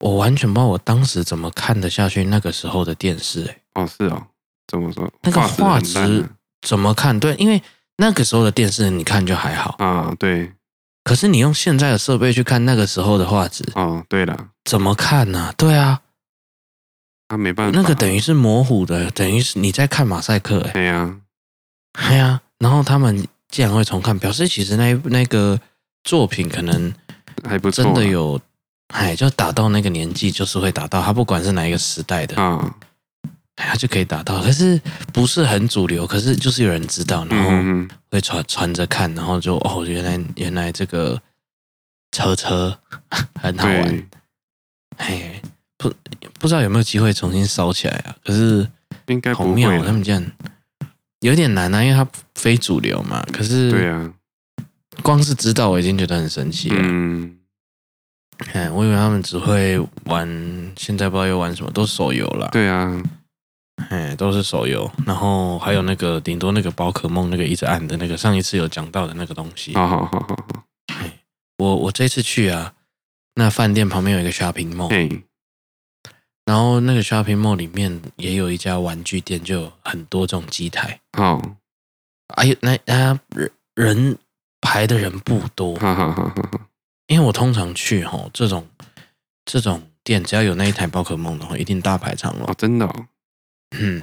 [0.00, 3.44] 我完全不知道我当时怎么看得下去那个时候的电视。
[3.44, 4.26] 欸，哎，哦，是哦，
[4.66, 5.12] 怎么说？
[5.22, 6.24] 那个画质
[6.66, 7.18] 怎么看？
[7.20, 7.62] 对，因为
[7.98, 10.52] 那个时候的电视你看就还好啊，对。
[11.04, 15.54] 可是你用现在的设备去看那个时候的画质，哦，对了，怎么看呢？
[15.56, 16.00] 对啊，
[17.28, 20.60] 他没办法，那个等于是模糊的，等于是你在看马赛克。
[20.60, 21.16] 欸，哎，对呀，
[22.08, 22.40] 对呀。
[22.58, 25.60] 然后他们竟然会重看，表示其实那那个
[26.04, 26.92] 作品可能
[27.44, 28.40] 还不错，真的有。
[28.94, 32.72] 哎，就打到那个年纪，就是会打到他，不管是哪一个时代的啊，
[33.56, 34.40] 哎，他就可以打到。
[34.40, 34.80] 可是
[35.12, 41.20] 不是很主流，可是就是有人知道，然后会传传着看，然后就哦，原来原来这个
[42.12, 42.78] 车车
[43.42, 44.08] 很好玩。
[44.98, 45.42] 哎，
[45.78, 45.92] 不
[46.38, 48.16] 不知道有没有机会重新烧起来啊？
[48.24, 48.68] 可是
[49.06, 50.24] 应该不妙，他们这样
[51.20, 53.24] 有点难啊，因为它非主流嘛。
[53.32, 54.12] 可是对啊，
[55.02, 56.76] 光是知道我已经觉得很神奇了。
[56.78, 57.38] 嗯。
[58.52, 60.28] 哎，我以为他们只会玩，
[60.76, 62.46] 现在不知道又玩什么，都是手游了。
[62.52, 63.02] 对啊，
[63.88, 69.74] 哎，都是手游，然后还有那个顶多那个宝可梦那个一直按的那个，上一次有讲到的那个东西。
[69.74, 70.64] 好好好好好。
[70.88, 71.20] 哎，
[71.56, 72.74] 我我这次去啊，
[73.36, 75.22] 那饭店旁边有一个 shopping mall，嘿
[76.46, 80.98] 然后那个 shopping mall 里面也有一家玩具店，就有很多这种机台。
[81.18, 81.42] 好，
[82.36, 84.18] 哎呦，那那人人
[84.60, 85.76] 排的人不多。
[85.78, 86.60] 好好好好好。
[87.08, 88.66] 因为我通常去吼这种
[89.44, 92.46] 这种店，只要有那一台宝可梦的话，一定大排长龙。
[92.48, 93.06] 哦，真的哦。
[93.76, 94.02] 嗯，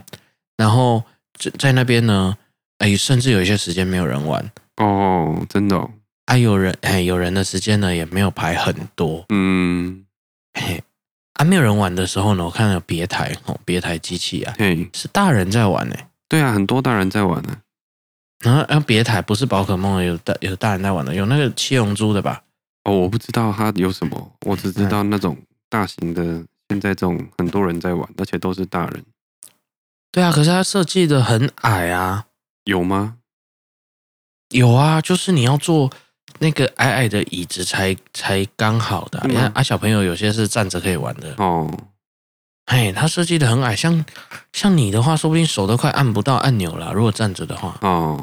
[0.57, 1.03] 然后
[1.37, 2.37] 在在那边呢，
[2.79, 4.51] 哎，甚至有一些时间没有人玩。
[4.77, 5.89] 哦，真的哦。
[6.25, 9.25] 啊，有人哎，有人的时间呢也没有排很多。
[9.29, 10.05] 嗯，
[10.53, 10.81] 嘿，
[11.43, 15.95] 啊，没有人玩的时候呢，我看到有别台哦，别台机器啊，对，是大人在玩呢。
[16.29, 17.57] 对啊，很多大人在玩呢。
[18.39, 22.41] 然后然后，别台不是宝可梦，有大有大人在玩的，有那个七龙珠的吧？
[22.85, 25.37] 哦，我不知道它有什么，我只知道那种
[25.69, 26.23] 大型的，
[26.69, 29.03] 现在这种很多人在玩，而且都是大人。
[30.11, 32.25] 对啊，可是它设计的很矮啊。
[32.63, 33.17] 有吗？
[34.49, 35.91] 有啊，就是你要坐
[36.43, 39.23] 那个矮矮的椅子才才刚好的。
[39.27, 41.33] 你看啊，小朋友有些是站着可以玩的。
[41.37, 41.71] 哦，
[42.65, 44.05] 哎，它设计的很矮，像
[44.51, 46.91] 像你的话，说不定手都快按不到按钮了。
[46.93, 48.21] 如果站着的话，哦，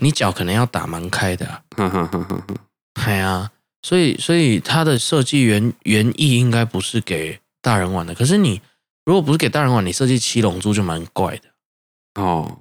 [0.00, 1.44] 你脚可能要打蛮开的。
[1.76, 2.54] 哈哈哈哈哈。
[3.02, 3.50] 哎呀。
[3.82, 8.14] 所以，所以它的设计原原意应该不是给大人玩的。
[8.14, 8.60] 可是你
[9.06, 12.58] 如果不是给大人玩，你设计七龙珠就蛮怪的哦。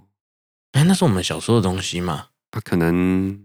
[0.71, 2.27] 哎，那是我们小时候的东西嘛？
[2.51, 3.37] 他可能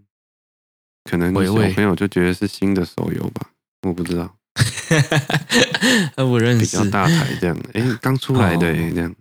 [1.05, 3.47] 可能小朋友就觉得是新的手游吧？
[3.83, 4.35] 我不知道。
[6.17, 6.61] 他不认识。
[6.61, 9.15] 比较大牌这样，哎， 刚出来的这样。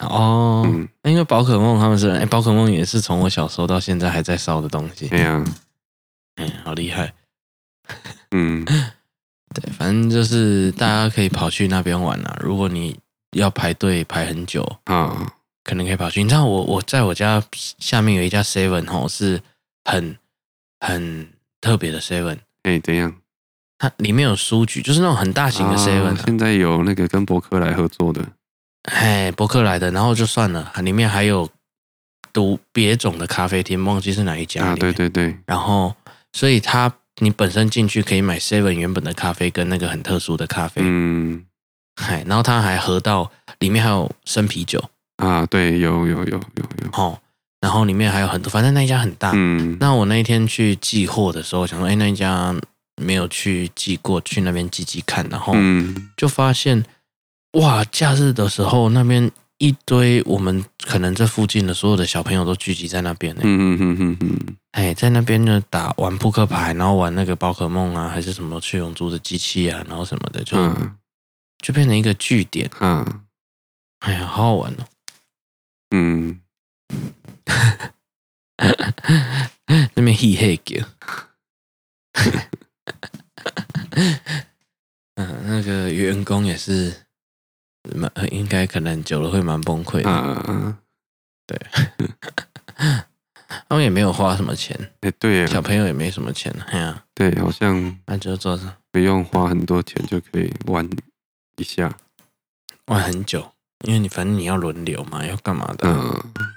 [0.00, 5.08] 哦，嗯，因为宝可梦他们是，哎，宝可梦也是从我小时候到现在还在烧的东西。
[5.08, 5.44] 对呀，
[6.36, 7.12] 嗯，好厉害。
[8.32, 8.64] 嗯，
[9.54, 12.36] 对，反正就是大家可以跑去那边玩啊。
[12.42, 12.98] 如果你
[13.36, 15.32] 要排队排很久啊，
[15.62, 16.22] 可能可以跑去。
[16.22, 17.42] 你知道我我在我家
[17.78, 19.40] 下面有一家 Seven 吼，是
[19.84, 20.16] 很
[20.84, 21.28] 很
[21.60, 22.38] 特别的 Seven。
[22.64, 23.14] 哎，怎样？
[23.78, 26.16] 它里面有书局，就是那种很大型的 Seven。
[26.24, 28.22] 现在有那个跟博客来合作的，
[28.82, 31.48] 哎，博客来的，然后就算了，里面还有
[32.32, 34.64] 独别种的咖啡厅，忘记是哪一家。
[34.64, 35.38] 啊，对对对。
[35.46, 35.94] 然后，
[36.32, 36.92] 所以它。
[37.20, 41.44] 你本身进去可以买 Seven 原本的咖啡跟那个很特殊的咖啡，嗯，
[41.94, 44.82] 嗨，然后他还喝到里面还有生啤酒
[45.18, 47.20] 啊，对，有有有有有，哦，
[47.62, 52.54] 然后里面还有很多，反正那一家很大，嗯，那我那一天去寄货的时候，想说，哎，那一家
[53.00, 55.54] 没有去寄过，去那边寄寄看，然后
[56.14, 56.84] 就发现，
[57.52, 59.30] 哇，假日的时候那边。
[59.58, 63.42] 一堆我们可能这附近的所有的小朋友都聚集在那边呢。
[63.44, 70.96] 嗯嗯嗯嗯哎，在那边呢打玩扑克牌，然后玩那个宝可梦啊，还是什么去龙珠的机器啊，然后什么的，就、嗯、
[71.62, 72.68] 就变成一个据点。
[72.80, 73.06] 嗯，
[74.00, 74.84] 哎呀，好好玩哦。
[75.92, 76.40] 嗯，
[79.94, 80.76] 那边嘿嘿叫。
[85.16, 86.94] 嗯，那个员工也是。
[87.96, 90.08] 蛮应该可能久了会蛮崩溃的，
[90.46, 90.72] 嗯，
[91.44, 91.58] 对，
[93.68, 100.88] 他们也没有花什么钱，哎，对，小朋友也没什么钱，哎呀，对，好像那就做着，不用花很多钱就可以玩
[101.56, 101.92] 一下，
[102.86, 103.52] 玩很久，
[103.84, 106.54] 因为你反正你要轮流嘛，要干嘛的，嗯嗯，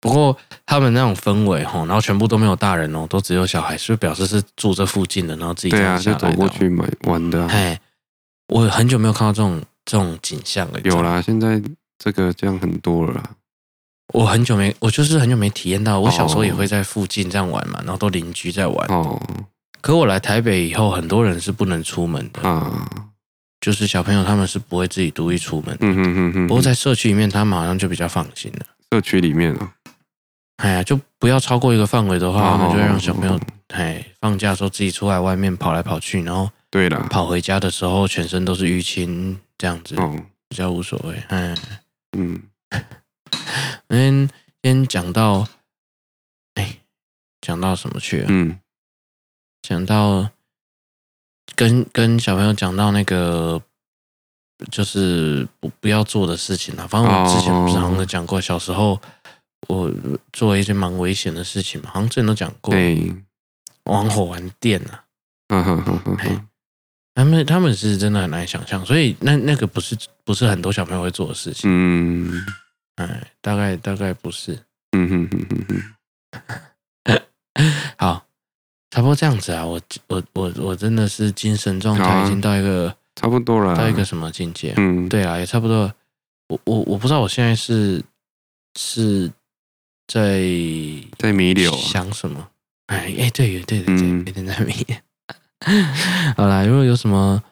[0.00, 7.78] 不过他们那种氛围吼，然后全部都没有大人哦，都只有小孩，是表示是住这附近的，然后自己对啊，就走过去买玩的，哎。
[8.50, 10.80] 我很久没有看到这种这种景象了。
[10.80, 11.60] 有啦，现在
[11.98, 13.22] 这个这样很多了啦。
[14.14, 16.00] 我很久没，我就是很久没体验到。
[16.00, 18.88] 我小时候也会在附近这样玩嘛，然后都邻居在玩。
[18.88, 19.20] 哦。
[19.82, 22.88] 可我来台北以后，很多人是不能出门的啊。
[23.60, 25.78] 就是小朋友他们是不会自己独立出门的。
[25.82, 26.46] 嗯嗯嗯嗯。
[26.46, 28.64] 不过在社区里面，他们好像就比较放心了。
[28.90, 29.70] 社区里面啊，
[30.58, 39.96] 哎呀，就不要超过一个范围的话，我们就会让小朋友哎放假的时候自己出来外面跑来跑去，然后对了，跑回家的时候全身都是淤青，这样子
[40.48, 41.14] 比较无所谓。
[41.28, 41.54] 哎，
[42.16, 42.42] 嗯。
[43.88, 44.28] 嗯，
[44.62, 45.46] 先讲到，
[46.54, 46.78] 哎，
[47.40, 48.26] 讲到什么去了？
[48.28, 48.58] 嗯，
[49.62, 50.28] 讲到
[51.56, 53.62] 跟跟小朋友讲到那个，
[54.70, 56.86] 就是不不要做的事情了。
[56.86, 59.00] 反正我之前不是好像讲过，小时候
[59.68, 59.92] 我
[60.32, 62.74] 做了一些蛮危险的事情嘛，好像之前都讲过。
[62.74, 63.14] 对，
[63.84, 65.04] 玩火玩电啊，
[65.48, 66.48] 嗯哼哼哼，
[67.14, 71.70] 他们他们是真的很难想象，所以那那个不是不是很多小朋友会做的事情。
[71.70, 72.44] 嗯。
[72.96, 74.58] 哎，大概大概不是，
[74.90, 75.66] 嗯哼哼哼
[77.04, 77.22] 哼，
[77.96, 78.26] 好，
[78.90, 79.64] 差不多这样子啊。
[79.64, 84.74] 我我我我真的是精神状态已经到一个差不多了，到一个什么境界？
[84.78, 85.94] 嗯，对啊，也差不多。
[86.48, 88.02] 我我我不知道我现在是
[88.76, 89.30] 是
[90.08, 90.42] 在
[91.18, 92.48] 在弥留想什么？
[92.86, 94.96] 哎哎，对对对对，有点在弥留。
[96.34, 97.42] 好啦，如果有什么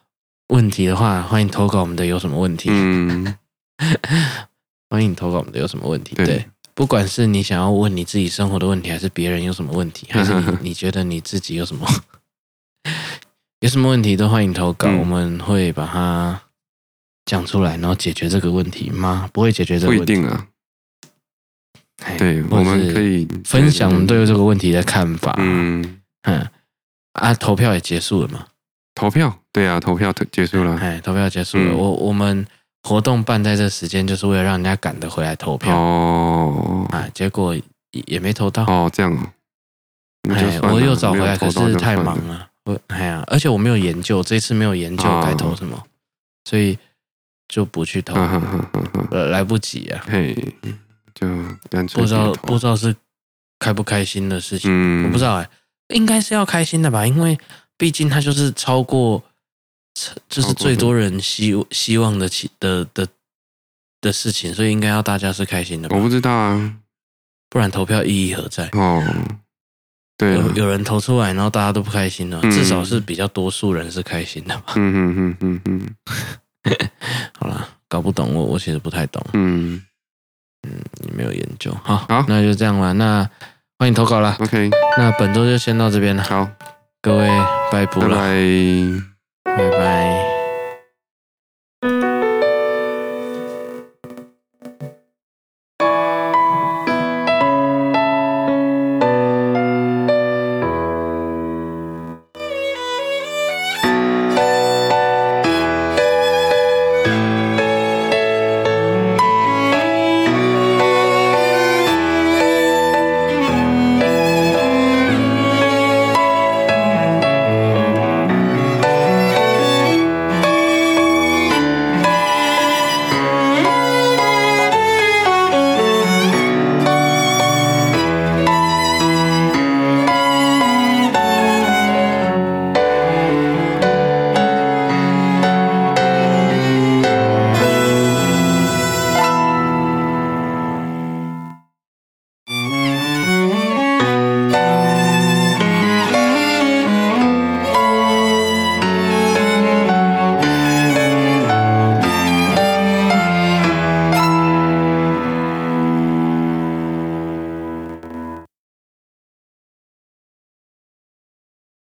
[0.48, 2.70] 问题的话，欢迎投稿我们的有什么问题？
[2.72, 3.36] 嗯。
[4.88, 6.14] 欢迎投稿我们的有什么问题？
[6.14, 11.86] 对，对，不管是你想要问你自己生活的问题，还是别人有什么问题， 还是你你觉得你自己有什么
[13.61, 16.40] 有什么问题，都欢迎投稿，嗯、我们会把它
[17.26, 19.28] 讲出来，然后解决这个问题吗？
[19.32, 20.46] 不会解决这个问题，不一定啊。
[22.18, 25.34] 对，我们可以分享我们对这个问题的看法。
[25.38, 26.47] 嗯嗯
[27.12, 28.47] 啊，投票也结束了嘛？
[28.94, 30.76] 投票，对啊，投票结束了。
[30.76, 31.64] 哎，投票结束了。
[31.64, 32.47] 嗯、我我们。
[32.88, 36.86] 活动办在这时间，就是为了让人家赶得回来投票哦。
[36.90, 37.53] 啊，结果
[37.90, 39.12] 也没投到哦，这样。
[40.30, 42.49] 哎，我又找回来，可是太忙了。
[42.64, 45.82] 我哎呀，而且我没有研究，这次没有研究该投什么，
[46.44, 46.78] 所以
[47.49, 48.14] 就不去投，
[49.11, 50.05] 来不及啊。
[50.07, 50.55] 嘿，
[51.16, 51.26] 就
[51.98, 52.94] 不知道不知道是
[53.58, 55.48] 开不开心的事情，我不知道哎，
[55.88, 57.36] 应该是要开心的吧，因为
[57.76, 59.22] 毕竟它就是超过。
[60.28, 63.08] 就是最多人希希望的起的的
[64.02, 65.96] 的事情，所以应该要大家是开心的吧。
[65.96, 66.76] 我不知道啊，
[67.48, 68.68] 不然投票意义何在？
[68.72, 69.02] 哦，
[70.18, 74.74] 对，有有人投出来，然后大家都不开心了，至少是比较多数人是开心的吧。
[74.76, 75.94] 嗯嗯嗯嗯嗯。
[77.40, 79.24] 好了，搞不懂我，我其实不太懂。
[79.32, 79.82] 嗯
[80.66, 82.92] 嗯，你没有研究，好，好，那就这样了。
[82.94, 83.28] 那
[83.78, 84.36] 欢迎投稿了。
[84.40, 86.22] OK，那本周就先到这边了。
[86.24, 86.48] 好，
[87.00, 87.28] 各位
[87.70, 88.16] 拜拜了。
[89.44, 90.36] 拜拜。